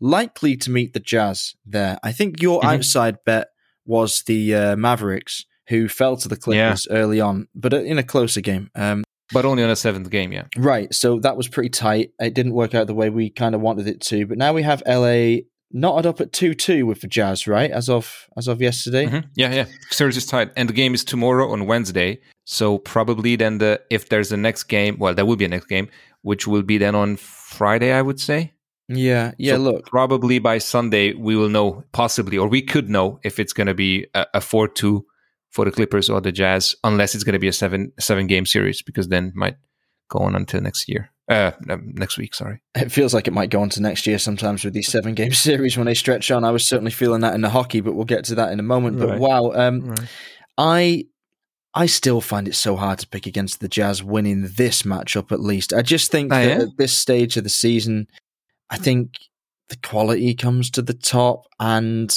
[0.00, 1.54] likely to meet the Jazz.
[1.66, 2.74] There, I think your Mhm.
[2.74, 3.48] outside bet
[3.84, 8.40] was the uh, Mavericks, who fell to the Clippers early on, but in a closer
[8.40, 8.70] game.
[8.74, 10.44] Um, But only on a seventh game, yeah.
[10.56, 10.92] Right.
[10.94, 12.12] So that was pretty tight.
[12.18, 14.26] It didn't work out the way we kind of wanted it to.
[14.26, 17.70] But now we have LA knotted up at two two with the Jazz, right?
[17.70, 19.06] As of as of yesterday.
[19.06, 19.24] Mhm.
[19.36, 19.66] Yeah, yeah.
[19.90, 22.20] Series is tied, and the game is tomorrow on Wednesday.
[22.46, 25.66] So probably then the if there's the next game, well, there will be a next
[25.66, 25.88] game,
[26.22, 28.52] which will be then on Friday, I would say.
[28.88, 29.32] Yeah.
[29.36, 29.56] Yeah.
[29.56, 29.86] So look.
[29.86, 33.74] probably by Sunday we will know possibly, or we could know if it's going to
[33.74, 35.04] be a, a four two
[35.50, 38.46] for the Clippers or the Jazz, unless it's going to be a seven seven game
[38.46, 39.56] series, because then it might
[40.10, 42.34] go on until next year, uh, um, next week.
[42.34, 42.60] Sorry.
[42.74, 45.32] It feels like it might go on to next year sometimes with these seven game
[45.34, 46.44] series when they stretch on.
[46.44, 48.62] I was certainly feeling that in the hockey, but we'll get to that in a
[48.64, 48.98] moment.
[48.98, 49.20] But Right.
[49.20, 50.08] wow, um, Right.
[50.56, 51.04] I
[51.74, 55.40] I still find it so hard to pick against the Jazz winning this matchup at
[55.40, 55.72] least.
[55.72, 58.08] I just think Oh, that at this stage of the season,
[58.70, 59.12] I think
[59.68, 62.10] the quality comes to the top and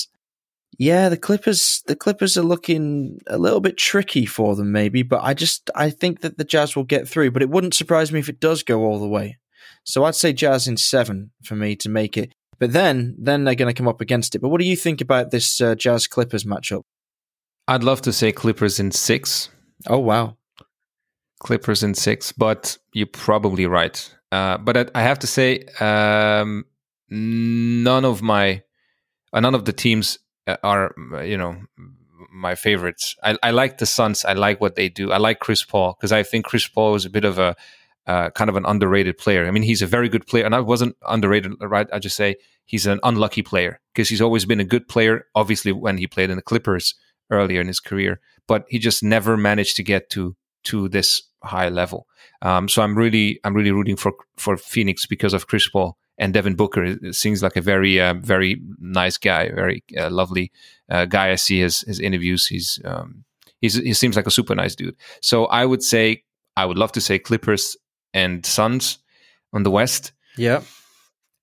[0.78, 5.22] yeah, the Clippers the Clippers are looking a little bit tricky for them maybe, but
[5.24, 8.20] I just I think that the Jazz will get through, but it wouldn't surprise me
[8.20, 9.38] if it does go all the way.
[9.84, 12.34] So I'd say Jazz in 7 for me to make it.
[12.60, 14.40] But then then they're going to come up against it.
[14.40, 16.84] But what do you think about this uh, Jazz Clippers matchup?
[17.68, 19.50] I'd love to say Clippers in six.
[19.88, 20.38] Oh wow.
[21.40, 24.16] Clippers in six, but you're probably right.
[24.32, 26.66] Uh, but I, I have to say, um,
[27.10, 28.62] none of my,
[29.34, 30.20] uh, none of the teams
[30.64, 31.58] are, you know,
[32.32, 33.16] my favorites.
[33.24, 34.26] I, I like the Suns.
[34.26, 35.12] I like what they do.
[35.12, 37.56] I like Chris Paul because I think Chris Paul is a bit of a
[38.08, 39.46] uh, kind of an underrated player.
[39.48, 41.88] I mean, he's a very good player, and I wasn't underrated, right?
[41.94, 42.36] I just say
[42.66, 45.28] he's an unlucky player because he's always been a good player.
[45.36, 46.96] Obviously, when he played in the Clippers
[47.30, 51.70] earlier in his career, but he just never managed to get to to this high
[51.70, 52.08] level.
[52.42, 56.34] Um, so I'm really I'm really rooting for for Phoenix because of Chris Paul and
[56.34, 57.12] Devin Booker.
[57.12, 60.52] Seems like a very uh, very nice guy, very uh, lovely
[60.90, 61.32] uh, guy.
[61.32, 62.48] I see his his interviews.
[62.48, 63.26] He's um,
[63.62, 64.96] He's, he seems like a super nice dude.
[65.22, 66.24] So I would say
[66.58, 67.78] I would love to say Clippers
[68.14, 68.98] and Suns
[69.54, 70.14] on the West.
[70.36, 70.62] Yeah.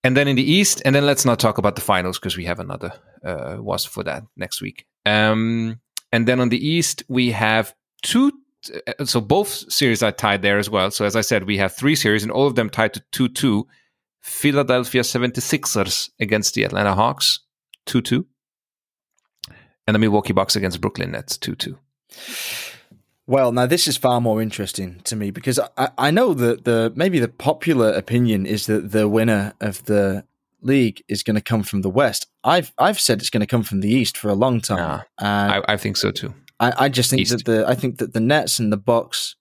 [0.03, 2.45] And then in the East, and then let's not talk about the finals because we
[2.45, 2.93] have another
[3.25, 4.85] uh, was for that next week.
[5.07, 5.81] Um,
[6.13, 8.33] and then on the East, we have two.
[8.99, 10.91] uh, So both series are tied there as well.
[10.91, 13.29] So as I said, we have three series and all of them tied to 2
[13.29, 13.67] 2.
[14.29, 17.41] Philadelphia 76ers against the Atlanta Hawks,
[17.87, 18.27] 2 2.
[19.87, 21.79] And the Milwaukee Bucks against Brooklyn Nets, 2 2.
[23.27, 26.93] Well, now this is far more interesting to me because I, I know that the
[26.95, 30.25] maybe the popular opinion is that the winner of the
[30.63, 32.27] league is going to come from the West.
[32.45, 35.03] I've I've said it's going to come from the East for a long time, Nah,
[35.19, 36.35] and I, I think so too.
[36.61, 37.33] I, I just think East.
[37.33, 39.37] that the I think that the Nets and the Bucks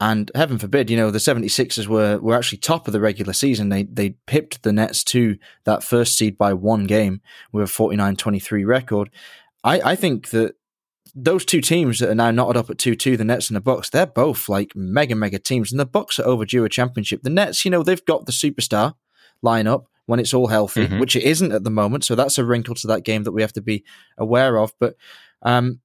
[0.00, 3.68] and heaven forbid, you know, the 76ers were were actually top of the regular season.
[3.68, 7.20] They they pipped the Nets to that first seed by one game
[7.52, 9.10] with a 49-23 record.
[9.64, 10.54] I, I think that
[11.14, 13.90] those two teams that are now knotted up at 2-2, the Nets and the Bucks,
[13.90, 15.72] they're both like mega, mega teams.
[15.72, 17.22] And the Bucks are overdue a championship.
[17.22, 18.94] The Nets, you know, they've got the superstar
[19.44, 21.00] lineup when it's all healthy, Mhm.
[21.00, 22.04] which it isn't at the moment.
[22.04, 23.84] So that's a wrinkle to that game that we have to be
[24.16, 24.72] aware of.
[24.78, 24.96] But
[25.42, 25.80] um,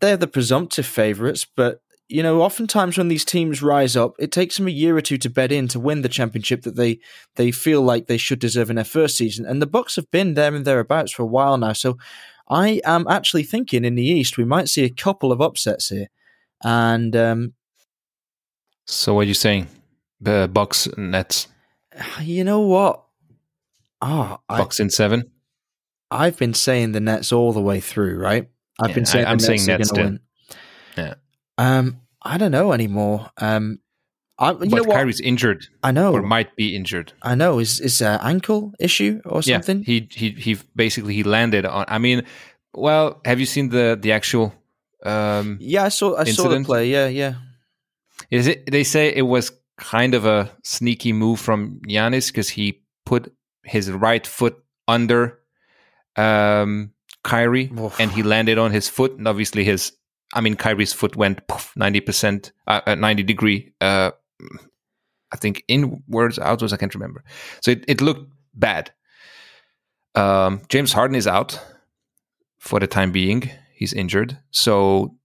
[0.00, 4.56] they're the presumptive favourites, but you know, oftentimes when these teams rise up, it takes
[4.56, 7.00] them a year or two to bed in to win the championship that they
[7.34, 9.44] they feel like they should deserve in their first season.
[9.44, 11.72] And the Bucks have been there and thereabouts for a while now.
[11.72, 11.98] So
[12.48, 16.06] I am actually thinking in the East we might see a couple of upsets here.
[16.62, 17.54] And um,
[18.86, 19.66] So what are you saying?
[20.20, 21.48] The Bucks Nets,
[22.20, 23.02] you know what?
[24.00, 25.30] Oh, I, Bucks in seven.
[26.10, 28.48] I've been saying the Nets all the way through, right?
[28.80, 30.18] I've Yeah, been saying I- saying Nets Nets are too.
[30.18, 30.20] to
[31.02, 31.14] Yeah.
[31.58, 33.30] Um, I don't know anymore.
[33.38, 33.78] Um,
[34.38, 34.96] I, you know but what?
[34.96, 36.12] Kyrie's injured I know.
[36.12, 37.12] or might be injured.
[37.22, 37.58] I know.
[37.58, 39.78] Is is an ankle issue or something?
[39.78, 41.86] Yeah, he he he basically he landed on.
[41.88, 42.24] I mean,
[42.74, 44.52] well, have you seen the the actual?
[45.04, 46.16] Um, Yeah, I saw.
[46.16, 46.88] I saw the play.
[46.90, 47.34] Yeah, yeah.
[48.30, 48.70] is it?
[48.70, 53.90] They say it was kind of a sneaky move from Giannis because he put his
[53.90, 54.56] right foot
[54.88, 55.38] under
[56.16, 56.92] um,
[57.22, 57.98] Kyrie Oof.
[58.00, 59.92] and he landed on his foot, and obviously his.
[60.36, 61.40] I mean, Kyrie's foot went
[61.74, 63.72] ninety percent, uh, uh, ninety degree.
[63.80, 64.12] Uh,
[65.32, 66.72] I think inwards, outwards.
[66.72, 67.24] I can't remember.
[67.62, 68.92] So it, it looked bad.
[70.14, 71.60] Um, James Harden is out
[72.58, 73.50] for the time being.
[73.74, 74.38] He's injured.
[74.50, 75.16] So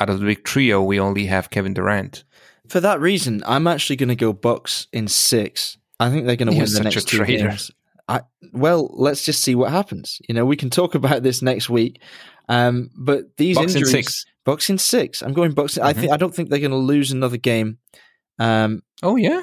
[0.00, 2.24] out of the big trio, we only have Kevin Durant.
[2.68, 5.76] For that reason, I'm actually going to go Bucks in six.
[6.00, 7.70] I think they're going to win the next two games.
[8.08, 8.22] I,
[8.52, 10.20] well, let's just see what happens.
[10.28, 12.00] You know, we can talk about this next week.
[12.48, 14.26] Um, but these Bucks in injuries, six.
[14.44, 15.22] Bucks in six.
[15.22, 15.78] I'm going Bucks.
[15.78, 15.96] I Mhm.
[15.96, 17.78] think I don't think they're going to lose another game.
[18.38, 19.42] Um, Oh yeah,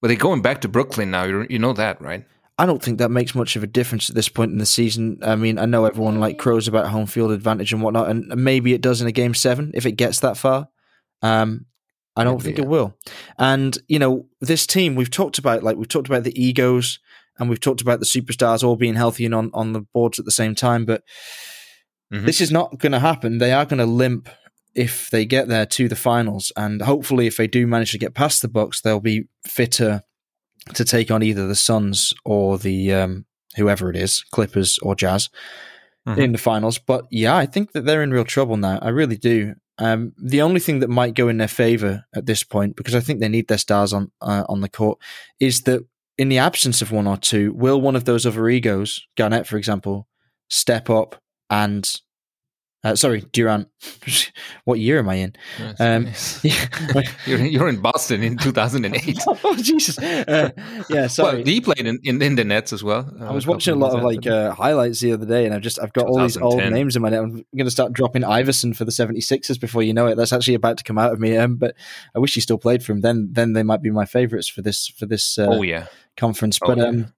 [0.00, 1.24] but they're going back to Brooklyn now.
[1.24, 2.24] You you know that, right?
[2.60, 5.18] I don't think that makes much of a difference at this point in the season.
[5.22, 8.74] I mean, I know everyone like crows about home field advantage and whatnot, and maybe
[8.74, 10.68] it does in a game seven if it gets that far.
[11.22, 11.66] Um,
[12.16, 12.64] I don't Maybe, think yeah.
[12.64, 12.96] it will.
[13.38, 16.98] And you know, this team we've talked about, like we've talked about the egos,
[17.38, 20.24] and we've talked about the superstars all being healthy and on on the boards at
[20.24, 20.84] the same time.
[20.84, 21.02] But
[22.12, 22.24] Mhm.
[22.26, 23.38] this is not going to happen.
[23.38, 24.28] They are going to limp
[24.74, 28.14] if they get there to the finals, and hopefully, if they do manage to get
[28.14, 30.02] past the Bucks, they'll be fitter
[30.74, 33.24] to take on either the Suns or the um,
[33.56, 35.28] whoever it is, Clippers or Jazz,
[36.06, 36.18] Mhm.
[36.18, 36.78] in the finals.
[36.78, 38.78] But yeah, I think that they're in real trouble now.
[38.80, 39.54] I really do.
[39.78, 43.00] Um, the only thing that might go in their favor at this point, because I
[43.00, 44.98] think they need their stars on uh, on the court,
[45.40, 45.82] is that
[46.16, 49.56] in the absence of one or two, will one of those other egos, Garnett, for
[49.56, 50.08] example,
[50.48, 52.00] step up and
[52.84, 53.68] uh, sorry, Durant.
[54.64, 55.34] what year am I in?
[55.58, 56.40] Yes, Um, yes.
[56.44, 57.02] Yeah.
[57.26, 59.18] you're you're in Boston in 2008.
[59.26, 59.98] oh Jesus!
[59.98, 60.50] Uh,
[60.88, 61.38] yeah, sorry.
[61.38, 63.12] Well, he played in, in, in the Nets as well.
[63.20, 65.80] I was watching a lot of like uh, highlights the other day, and I've just
[65.82, 67.18] I've got all these old names in my head.
[67.18, 70.14] I'm going to start dropping Iverson for the 76ers before you know it.
[70.16, 71.36] That's actually about to come out of me.
[71.36, 71.74] Um, but
[72.14, 73.00] I wish he still played for him.
[73.00, 75.86] Then then they might be my favorites for this for this uh, oh yeah,
[76.16, 76.60] conference.
[76.62, 76.84] Oh, But yeah.
[76.84, 77.12] um,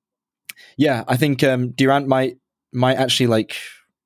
[0.78, 2.39] yeah, I think um, Durant might
[2.72, 3.57] might actually like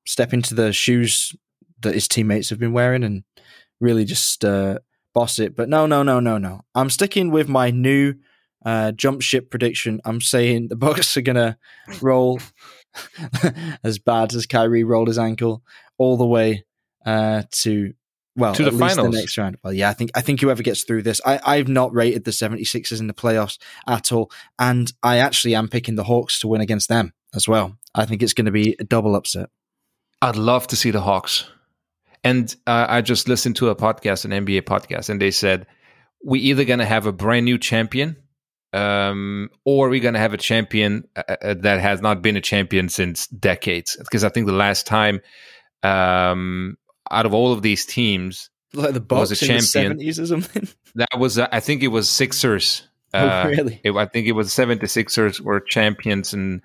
[0.06, 1.34] step into the shoes
[1.80, 3.24] that his teammates have been wearing and
[3.80, 4.78] really just uh,
[5.14, 5.56] boss it.
[5.56, 6.62] But no, no, no, no, no.
[6.74, 8.14] I'm sticking with my new
[8.64, 10.00] uh, jump ship prediction.
[10.04, 11.58] I'm saying the Bucks are gonna
[12.00, 12.40] roll
[13.84, 15.62] as bad as Kyrie rolled his ankle
[15.98, 16.64] all the way
[17.04, 17.94] uh, to
[18.36, 19.12] well To the finals.
[19.12, 19.58] the next round.
[19.62, 22.30] Well, yeah, I think I think whoever gets through this, I, I've not rated the
[22.32, 26.60] 76ers in the playoffs at all, and I actually am picking the Hawks to win
[26.60, 27.76] against them as well.
[27.94, 29.50] I think it's going to be a double upset.
[30.24, 31.44] I'd love to see the Hawks.
[32.22, 35.66] And uh, I just listened to a podcast, an NBA podcast, and they said
[36.24, 38.16] we either going to have a brand new champion,
[38.72, 42.40] um, or we're going to have a champion uh, uh, that has not been a
[42.40, 43.96] champion since decades.
[43.98, 45.20] Because I think the last time
[45.82, 46.76] um,
[47.10, 49.60] out of all of these teams, like the was Bucks a in champion.
[49.60, 50.68] the seventies or something.
[50.94, 52.88] that was uh, I think it was Sixers.
[53.12, 53.80] Oh, Uh, really?
[53.84, 56.62] it- I think it was 76ers were champions in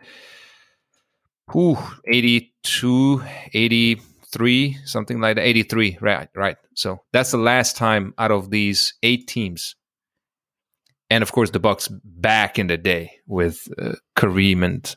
[1.56, 1.78] ooh,
[2.12, 3.24] 82,
[3.54, 5.45] 83, something like that.
[5.45, 6.58] 83, right, right.
[6.76, 9.76] So that's the last time out of these eight teams.
[11.10, 14.95] And of course, the Bucks back in the day with uh, Kareem and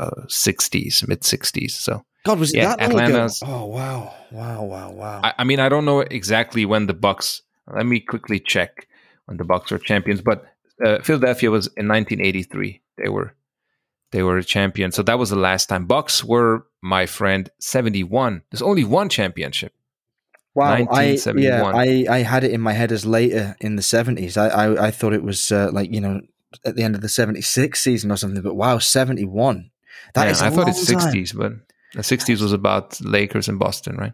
[0.00, 1.70] uh, 60s, mid 60s.
[1.70, 3.28] So God, was it Yeah, that long ago?
[3.44, 5.20] Oh wow, wow, wow, wow.
[5.22, 7.42] I, I mean, I don't know exactly when the Bucks.
[7.72, 8.88] Let me quickly check
[9.26, 10.20] when the Bucks were champions.
[10.22, 10.44] But
[10.84, 12.82] uh, Philadelphia was in 1983.
[12.98, 13.36] They were
[14.12, 14.92] they were a champion.
[14.92, 15.86] So that was the last time.
[15.86, 18.42] Bucks were my friend 71.
[18.50, 19.72] There's only one championship.
[20.54, 21.74] Wow, I yeah, 1971.
[21.74, 24.38] I, I had it in my head as later in the seventies.
[24.38, 26.22] I, I I thought it was uh, like you know
[26.64, 28.40] at the end of the seventy six season or something.
[28.42, 29.70] But wow, seventy one.
[30.14, 31.12] That Yeah, is I thought it's time.
[31.12, 31.52] 60s, but
[31.92, 34.12] the 60s was about Lakers and Boston, right?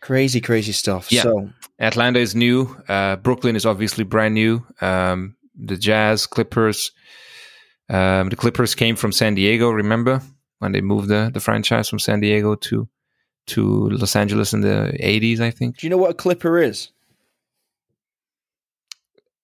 [0.00, 1.10] Crazy, crazy stuff.
[1.10, 1.22] Yeah.
[1.22, 2.76] So Atlanta is new.
[2.86, 4.66] Uh, Brooklyn is obviously brand new.
[4.80, 6.92] Um, the Jazz, Clippers.
[7.90, 9.70] Um, the Clippers came from San Diego.
[9.70, 10.20] Remember
[10.58, 12.88] when they moved the, the franchise from San Diego to
[13.46, 15.40] to Los Angeles in the eighties?
[15.40, 15.78] I think.
[15.78, 16.90] do you know what a clipper is?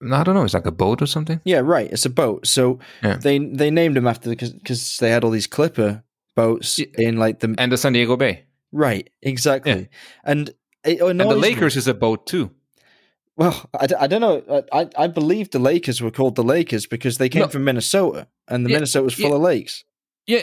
[0.01, 0.45] No, I don't know.
[0.45, 1.41] It's like a boat or something.
[1.45, 1.91] Yeah, right.
[1.91, 2.47] It's a boat.
[2.47, 3.17] So Yeah.
[3.17, 6.03] they they named them after the because because they had all these clipper
[6.37, 6.87] boats Yeah.
[6.99, 8.45] in like the And the San Diego Bay.
[8.73, 9.89] right exactly.
[10.25, 10.51] And
[10.85, 11.35] it And the me.
[11.35, 12.51] Lakers is a boat too.
[13.37, 14.65] Well, I, I don't know.
[14.73, 17.49] I, I believe the Lakers were called the Lakers because they came No.
[17.49, 19.35] from Minnesota, and the Yeah, Minnesota was full yeah.
[19.37, 19.85] of lakes.
[20.27, 20.43] Yeah,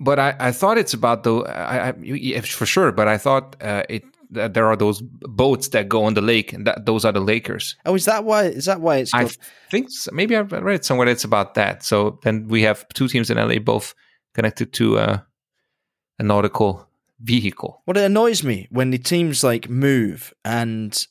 [0.00, 2.92] but I, I thought it's about the I, I yeah, for sure.
[2.92, 4.02] But I thought uh, it
[4.32, 7.20] that there are those boats that go on the lake, and that those are the
[7.20, 7.76] Lakers.
[7.86, 8.44] Oh, is that why?
[8.46, 9.28] Is that why it's I
[9.70, 10.10] think so.
[10.12, 11.84] maybe I read somewhere it's about that.
[11.84, 13.94] So then we have two teams in LA, both
[14.34, 15.18] connected to uh,
[16.18, 16.88] a nautical
[17.20, 17.82] vehicle.
[17.86, 21.06] Well, it annoys me when the teams like move and.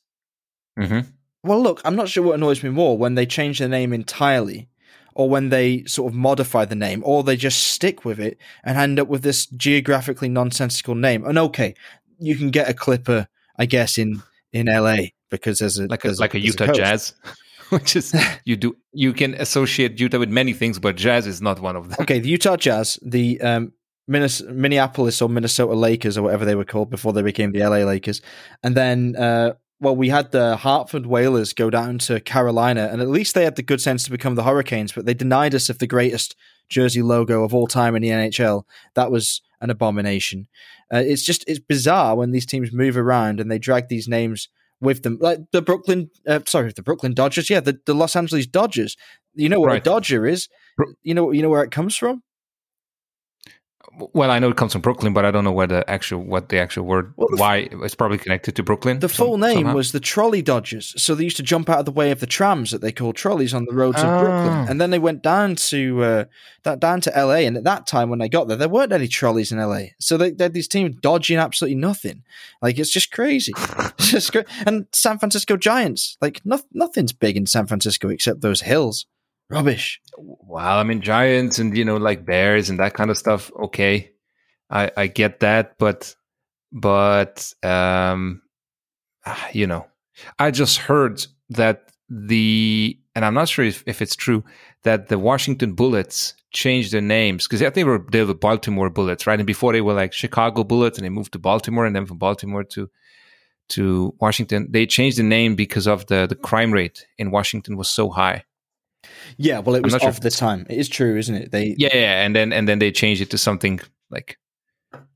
[0.77, 0.99] Hmm
[1.43, 4.69] Well, look, I'm not sure what annoys me more when they change the name entirely,
[5.13, 8.77] or when they sort of modify the name, or they just stick with it and
[8.77, 11.25] end up with this geographically nonsensical name.
[11.25, 11.75] And okay,
[12.19, 14.21] you can get a Clipper, I guess, in
[14.51, 14.97] in LA
[15.29, 16.79] because there's a Like a there's like a there's Utah coast.
[16.79, 17.13] Jazz,
[17.69, 18.13] which is
[18.45, 21.89] you do you can associate Utah with many things, but Jazz is not one of
[21.89, 21.97] them.
[22.01, 23.73] Okay, the Utah Jazz, the um,
[24.07, 27.77] Minnes- Minneapolis or Minnesota Lakers or whatever they were called before they became the LA
[27.77, 28.21] Lakers,
[28.63, 33.09] and then uh, well, we had the Hartford Whalers go down to Carolina, and at
[33.09, 35.79] least they had the good sense to become the Hurricanes, but they denied us of
[35.79, 36.35] the greatest
[36.69, 38.63] jersey logo of all time in the NHL.
[38.95, 40.47] That was an abomination.
[40.93, 44.49] Uh, it's just it's bizarre when these teams move around and they drag these names
[44.81, 48.45] with them, like the Brooklyn, uh, sorry, the Brooklyn Dodgers, yeah, the, the Los Angeles
[48.45, 48.95] Dodgers.
[49.33, 50.47] You know what a Dodger is?
[51.03, 52.23] You know, you know where it comes from.
[54.13, 56.49] Well, I know it comes from Brooklyn, but I don't know where the actual what
[56.49, 58.99] the actual word Well, the why it's probably connected to Brooklyn.
[58.99, 59.73] The some- full name somehow.
[59.75, 60.93] was the Trolley Dodgers.
[61.01, 63.15] So they used to jump out of the way of the trams that they called
[63.15, 64.19] trolleys on the roads of Oh.
[64.19, 64.67] Brooklyn.
[64.69, 66.25] And then they went down to uh,
[66.63, 67.45] that down to LA.
[67.47, 69.87] And at that time when they got there, there weren't any trolleys in LA.
[69.99, 72.23] So they, they had these teams dodging absolutely nothing.
[72.61, 73.53] Like it's just crazy.
[73.99, 78.41] it's just cra- and San Francisco Giants, like no, nothing's big in San Francisco except
[78.41, 79.05] those hills.
[79.49, 80.01] Rubbish.
[80.17, 83.51] Well, I mean, Giants and you know, like Bears and that kind of stuff.
[83.55, 84.11] Okay,
[84.69, 86.15] I I get that, but
[86.71, 88.41] but um,
[89.25, 89.85] ah, you know,
[90.39, 94.43] I just heard that the and I'm not sure if, if it's true
[94.83, 98.89] that the Washington Bullets changed their names because I think they were they were Baltimore
[98.89, 99.39] Bullets, right?
[99.39, 102.17] And before they were like Chicago Bullets, and they moved to Baltimore, and then from
[102.17, 102.89] Baltimore to
[103.69, 107.89] to Washington, they changed the name because of the the crime rate in Washington was
[107.89, 108.43] so high.
[109.37, 110.65] Yeah, well, it was not sure the time.
[110.69, 111.51] It is true, isn't it?
[111.51, 113.79] They Yeah, yeah, and then and then they changed it to something
[114.09, 114.37] like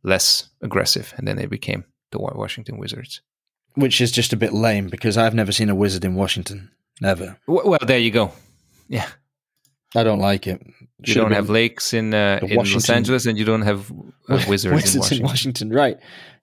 [0.04, 3.22] less aggressive, and then they became the Wa- Washington Wizards.
[3.76, 6.70] which is just a bit lame because I've never seen a wizard in Washington.
[7.02, 7.38] Never.
[7.48, 8.32] W- Well, there you go.
[8.90, 9.08] Yeah,
[9.96, 10.62] I don't like it.
[11.06, 13.92] you don't have lakes in uh, in Los Angeles, and you don't have
[14.28, 14.66] uh, wizards,
[14.96, 15.24] in Washington.
[15.24, 15.70] Washington.
[15.70, 15.98] Right.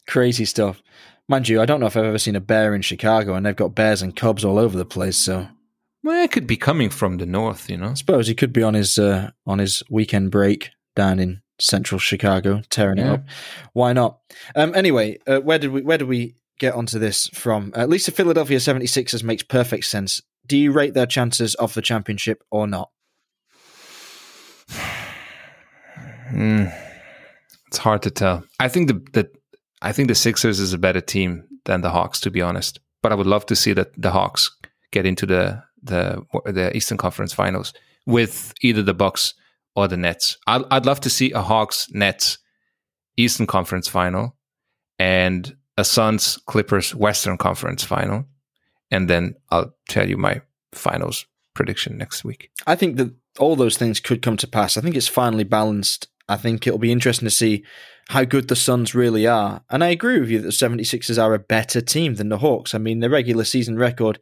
[0.09, 0.83] Crazy stuff.
[1.29, 3.57] Mind you, I don't know if I've ever seen a bear in Chicago, and they've
[3.57, 5.17] got bears and cubs all over the place.
[5.17, 5.49] So
[6.07, 7.89] Well, it could be coming from the north, you know.
[7.89, 11.99] I suppose he could be on his uh, on his weekend break down in central
[11.99, 13.25] Chicago, tearing it up.
[13.73, 14.21] Why not?
[14.55, 17.73] Um, anyway, uh, where did we where did we get onto this from?
[17.75, 20.23] At least the Philadelphia 76ers makes perfect sense.
[20.47, 22.91] Do you rate their chances of the championship or not?
[26.31, 26.73] Mm,
[27.67, 28.45] it's hard to tell.
[28.61, 29.31] I think the, the
[29.83, 32.79] I think the Sixers is a better team than the Hawks, to be honest.
[33.03, 34.57] But I would love to see that the Hawks
[34.93, 37.73] get into the the the Eastern Conference Finals
[38.07, 39.35] with either the Bucks
[39.75, 40.39] or the Nets.
[40.47, 42.39] I'd I'd love to see a Hawks Nets
[43.17, 44.37] Eastern Conference Final,
[44.99, 48.25] and a Suns Clippers Western Conference final,
[48.91, 52.51] and then I'll tell you my finals prediction next week.
[52.67, 54.77] I think that all those things could come to pass.
[54.77, 56.09] I think it's finally balanced.
[56.29, 57.65] I think it'll be interesting to see
[58.09, 59.63] how good the Suns really are.
[59.71, 62.75] And I agree with you that the 76ers are a better team than the Hawks.
[62.75, 64.19] I mean, the regular season record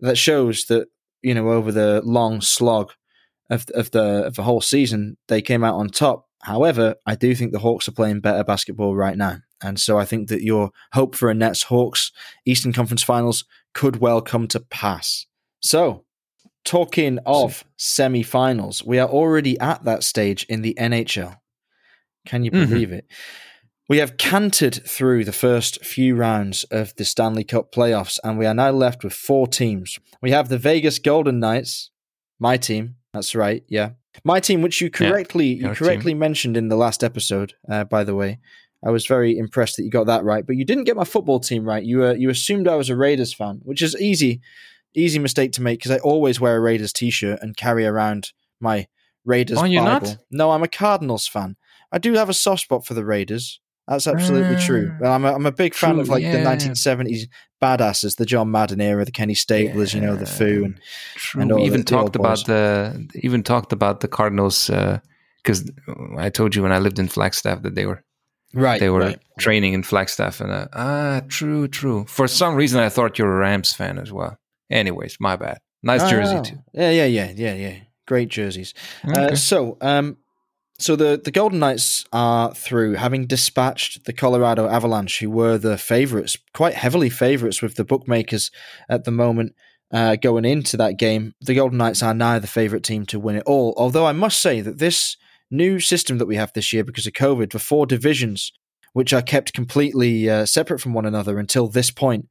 [0.00, 0.88] that shows that,
[1.22, 2.92] you know, over the long slog
[3.50, 6.26] of, of the of the whole season, they came out on top.
[6.42, 9.38] However, I do think the Hawks are playing better basketball right now.
[9.60, 12.12] And so I think that your hope for a Nets Hawks
[12.46, 13.44] Eastern Conference Finals
[13.74, 15.26] could well come to pass.
[15.60, 16.04] So,
[16.64, 21.40] talking of semi finals, we are already at that stage in the NHL.
[22.26, 22.68] Can you Mhm.
[22.68, 23.06] believe it?
[23.88, 28.44] We have cantered through the first few rounds of the Stanley Cup playoffs, and we
[28.44, 29.98] are now left with four teams.
[30.20, 31.90] We have the Vegas Golden Knights,
[32.38, 32.96] my team.
[33.14, 33.92] That's right, yeah,
[34.24, 37.54] my team, which you Yeah, correctly you your correctly mentioned in the last episode.
[37.66, 38.40] Uh, by the way,
[38.84, 41.40] I was very impressed that you got that right, but you didn't get my football
[41.40, 41.82] team right.
[41.82, 44.42] You uh, you assumed I was a Raiders fan, which is easy,
[44.94, 48.86] easy mistake to make because I always wear a Raiders t-shirt and carry around my
[49.24, 50.18] Raiders Oh, you're not?
[50.30, 51.56] No, I'm a Cardinals fan.
[51.90, 53.60] I do have a soft spot for the Raiders.
[53.88, 54.94] That's absolutely true.
[55.02, 57.28] Ah, I'm a, I'm a big fan true, of like the 1970s
[57.62, 60.80] badasses, the John Madden era, the Kenny Stablers, you know, the Foo, and
[61.34, 65.70] and all we even the- the talked about the even talked about the Cardinals because
[66.18, 68.04] I told you when I lived in Flagstaff that they were
[68.52, 68.78] right.
[68.80, 69.20] they were right.
[69.38, 73.36] training in Flagstaff and uh, ah true true for some reason I thought you were
[73.36, 74.36] a Rams fan as well.
[74.70, 75.58] Anyways, my bad.
[75.82, 76.58] Nice jersey Oh, too.
[76.74, 77.76] Yeah, yeah, yeah, yeah, yeah.
[78.06, 78.74] Great jerseys.
[79.06, 79.34] Uh, Okay.
[79.36, 80.16] so, um,
[80.78, 85.76] so the the Golden Knights are through, having dispatched the Colorado Avalanche, who were the
[85.76, 88.50] favorites, quite heavily favorites with the bookmakers
[88.88, 89.54] at the moment.
[89.90, 93.36] Uh, going into that game, the Golden Knights are now the favorite team to win
[93.36, 93.74] it all.
[93.78, 95.16] Although I must say that this
[95.50, 98.52] new system that we have this year, because of COVID, the four divisions,
[98.92, 102.28] which are kept completely uh, separate from one another until this point,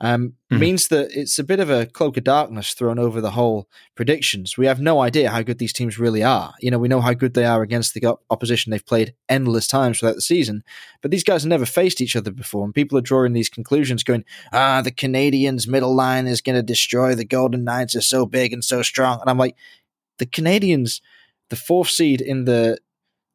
[0.00, 0.58] um, Mhm.
[0.58, 4.56] means that it's a bit of a cloak of darkness thrown over the whole predictions.
[4.56, 6.54] We have no idea how good these teams really are.
[6.60, 9.66] You know, we know how good they are against the op- opposition they've played endless
[9.66, 10.62] times throughout the season,
[11.02, 14.02] but these guys have never faced each other before, and people are drawing these conclusions,
[14.02, 17.94] going, "Ah, the Canadiens' middle line is going to destroy the Golden Knights.
[17.94, 19.54] Are so big and so strong," and I'm like,
[20.18, 21.00] the Canadiens,
[21.50, 22.78] the fourth seed in the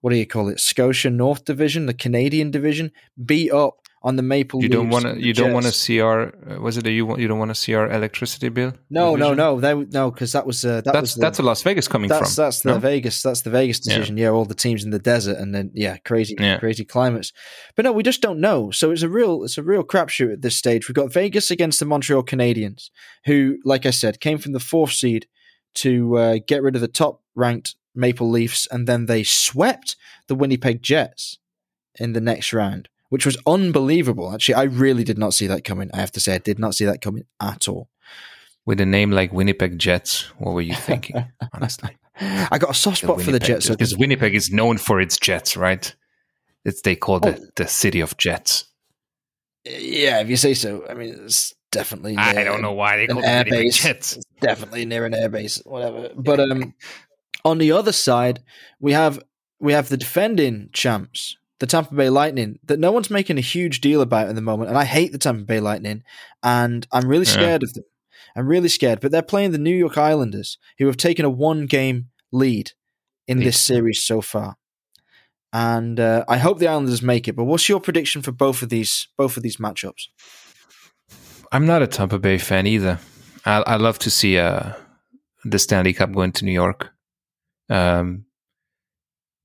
[0.01, 2.91] what do you call it, Scotia North Division, the Canadian division,
[3.25, 5.19] beat up on the Maple You don't want to.
[5.19, 6.31] You don't want to see our.
[6.59, 7.19] Was it that you want?
[7.21, 8.71] You don't want to see our electricity bill?
[8.89, 9.37] No, no, division?
[9.37, 11.87] no, that, no, because that was uh, that That's was the, that's a Las Vegas
[11.87, 12.43] coming that's from.
[12.43, 12.79] that's the no?
[12.79, 13.95] Vegas that's the Vegas Yeah.
[13.95, 14.17] decision.
[14.17, 14.29] Yeah.
[14.29, 16.59] all the teams in the desert and then yeah, crazy Yeah.
[16.59, 17.33] crazy climates.
[17.75, 18.69] But no, we just don't know.
[18.71, 20.87] So it's a real it's a real crapshoot at this stage.
[20.87, 22.91] We've got Vegas against the Montreal Canadiens,
[23.25, 25.25] who, like I said, came from the fourth seed
[25.75, 29.95] to uh, get rid of the top ranked Maple Leafs, and then they swept
[30.27, 31.39] the Winnipeg Jets
[31.97, 34.33] in the next round, which was unbelievable.
[34.33, 35.89] Actually, I really did not see that coming.
[35.93, 37.87] I have to say, I did not see that coming at all.
[38.65, 41.23] With a name like Winnipeg Jets, what were you thinking?
[41.53, 43.67] honestly, I got a soft spot for the Jets.
[43.67, 45.95] so- because Winnipeg is known for its jets, right?
[46.65, 47.29] It's they call Oh.
[47.29, 48.65] it the city of jets.
[49.63, 50.85] Yeah, if you say so.
[50.89, 52.17] I mean, it's definitely.
[52.17, 53.81] I don't know why they call it airbase.
[53.81, 54.17] Jets.
[54.17, 56.09] It's definitely near an airbase, whatever.
[56.15, 56.73] But um,
[57.45, 58.41] on the other side,
[58.79, 59.19] we have
[59.59, 63.79] we have the defending champs, the Tampa Bay Lightning, that no one's making a huge
[63.81, 64.69] deal about at the moment.
[64.69, 66.03] And I hate the Tampa Bay Lightning,
[66.43, 67.31] and I'm really Yeah.
[67.33, 67.83] scared of them.
[68.35, 68.99] I'm really scared.
[68.99, 72.71] But they're playing the New York Islanders, who have taken a one game lead
[73.27, 73.47] in Lead.
[73.47, 74.57] this series so far.
[75.53, 77.35] And uh, I hope the Islanders make it.
[77.37, 80.07] But what's your prediction for both of these both of these matchups?
[81.51, 82.99] I'm not a Tampa Bay fan either.
[83.45, 84.73] I, I love to see uh,
[85.45, 86.91] the Stanley Cup going to New York.
[87.69, 88.25] Um,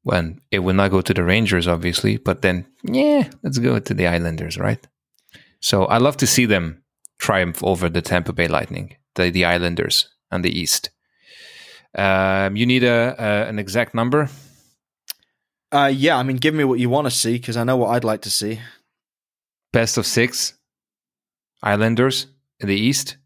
[0.02, 3.94] when it will not go to the Rangers, obviously, but then yeah, let's go to
[3.94, 4.86] the Islanders, right?
[5.60, 6.82] So I love to see them
[7.18, 10.90] triumph over the Tampa Bay Lightning, the the Islanders and the East.
[11.94, 14.28] Um, you need a, a an exact number.
[15.72, 17.90] Uh, yeah, I mean, give me what you want to see because I know what
[17.90, 18.58] I'd like to see.
[19.72, 20.54] Best of six.
[21.62, 22.26] Islanders
[22.58, 23.18] in the East,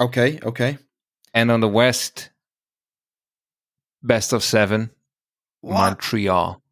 [0.00, 0.78] Okay, okay.
[1.34, 2.30] and on the West,
[4.02, 4.90] best of seven.
[5.62, 5.74] What?
[5.74, 6.62] Montreal.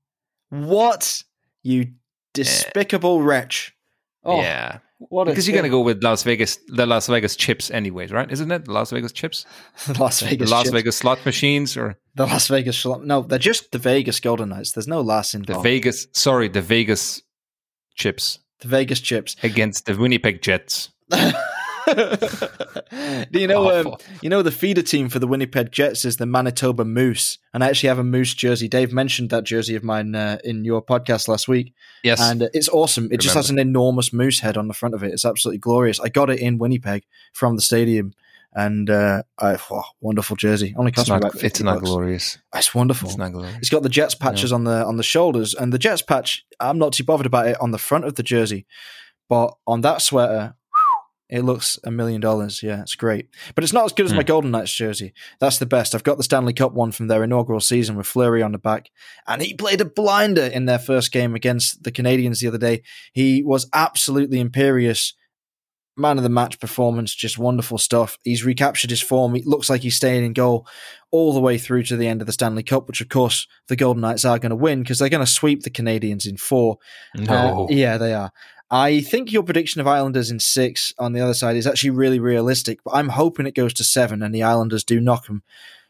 [0.51, 1.23] What?
[1.63, 1.93] You
[2.35, 3.75] despicable wretch.
[4.23, 8.13] Oh, yeah, what because you're gonna go with Las Vegas, the Las Vegas chips, anyways,
[8.13, 8.31] right?
[8.31, 9.47] Isn't it the Las Vegas chips,
[9.87, 10.73] the Las the Vegas Las chips.
[10.73, 14.73] Vegas slot machines, or The Las Vegas Schlum- No, they're just the Vegas Golden Knights.
[14.73, 15.59] There's no Las the.
[15.63, 16.07] Vegas?
[16.13, 17.23] Sorry, the Vegas
[17.95, 19.37] chips the Vegas chips.
[19.43, 20.91] against the Winnipeg Jets.
[23.33, 23.81] Do you know?
[23.81, 27.65] Um, you know the feeder team for the Winnipeg Jets is the Manitoba Moose, and
[27.65, 28.69] I actually have a Moose jersey.
[28.69, 31.75] Dave mentioned that jersey of mine uh, in your podcast last week.
[32.03, 33.05] Yes, and uh, it's awesome.
[33.05, 33.23] It Remember.
[33.23, 35.13] just has an enormous moose head on the front of it.
[35.13, 36.01] It's absolutely glorious.
[36.01, 38.13] I got it in Winnipeg from the stadium,
[38.53, 40.75] and uh, I, oh, wonderful jersey.
[40.77, 42.39] Only cost it's me not, about It's not glorious.
[42.55, 43.09] It's wonderful.
[43.09, 43.57] It's not glorious.
[43.59, 44.57] It's got the Jets patches yeah.
[44.57, 46.45] on the on the shoulders, and the Jets patch.
[46.59, 48.67] I'm not too bothered about it on the front of the jersey,
[49.29, 50.55] but on that sweater,
[51.31, 52.61] it looks a million dollars.
[52.61, 53.29] Yeah, it's great.
[53.55, 54.17] But it's not as good as mm.
[54.17, 54.27] my hmm.
[54.27, 55.15] Golden Knights jersey.
[55.39, 55.95] That's the best.
[55.95, 58.91] I've got the Stanley Cup one from their inaugural season with Fleury on the back.
[59.29, 62.83] And he played a blinder in their first game against the Canadiens the other day.
[63.13, 65.15] He was absolutely imperious.
[65.97, 68.17] Man of the match performance, just wonderful stuff.
[68.25, 69.37] He's recaptured his form.
[69.37, 70.67] It looks like he's staying in goal
[71.11, 73.77] all the way through to the end of the Stanley Cup, which of course the
[73.77, 76.79] Golden Knights are going to win because they're going to sweep the Canadiens in four.
[77.15, 77.65] No.
[77.65, 78.33] Uh, yeah, they are.
[78.71, 82.21] I think your prediction of Islanders in six on the other side is actually really
[82.21, 85.43] realistic, but I'm hoping it goes to seven and the Islanders do knock them,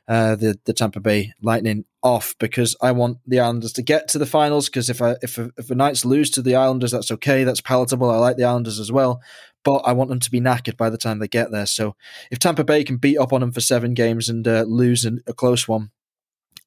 [0.09, 4.19] uh, the the Tampa Bay Lightning off because I want the Islanders to get to
[4.19, 4.71] the finals.
[4.71, 8.11] Because if I, if if the Knights lose to the Islanders, that's okay, that's palatable.
[8.11, 9.21] I like the Islanders as well,
[9.63, 11.67] but I want them to be knackered by the time they get there.
[11.67, 11.97] So
[12.31, 15.35] if Tampa Bay can beat up on them for seven games and uh, lose a
[15.35, 15.91] close one,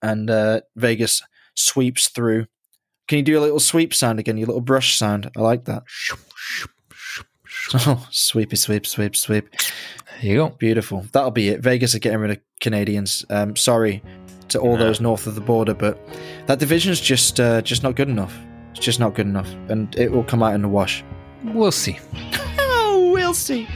[0.03, 1.24] and uh, Vegas
[1.55, 2.45] sweeps through
[3.07, 4.37] can you do a little sweep sound again?
[4.37, 5.29] Your little brush sound.
[5.35, 5.83] I like that.
[7.73, 9.49] Oh, sweepy, sweep, sweep, sweep.
[10.21, 10.49] There you go.
[10.49, 11.05] Beautiful.
[11.11, 11.61] That'll be it.
[11.61, 13.25] Vegas are getting rid of Canadians.
[13.29, 14.03] Um, sorry
[14.49, 15.97] to all those north of the border, but
[16.45, 18.37] that division's just uh, just not good enough.
[18.71, 21.03] It's just not good enough, and it will come out in the wash.
[21.43, 21.99] We'll see.
[22.59, 23.67] oh, we'll see.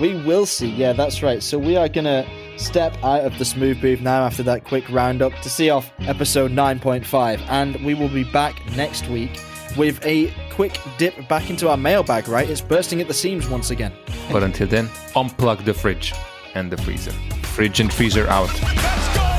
[0.00, 0.68] We will see.
[0.68, 1.42] Yeah, that's right.
[1.42, 2.26] So we are gonna
[2.60, 6.50] step out of the smooth booth now after that quick roundup to see off episode
[6.50, 7.40] 9.5.
[7.48, 9.40] And we will be back next week
[9.76, 12.48] with a quick dip back into our mailbag, right?
[12.48, 13.92] It's bursting at the seams once again.
[14.30, 16.12] But until then, unplug the fridge
[16.54, 17.12] and the freezer.
[17.42, 19.29] Fridge and freezer out.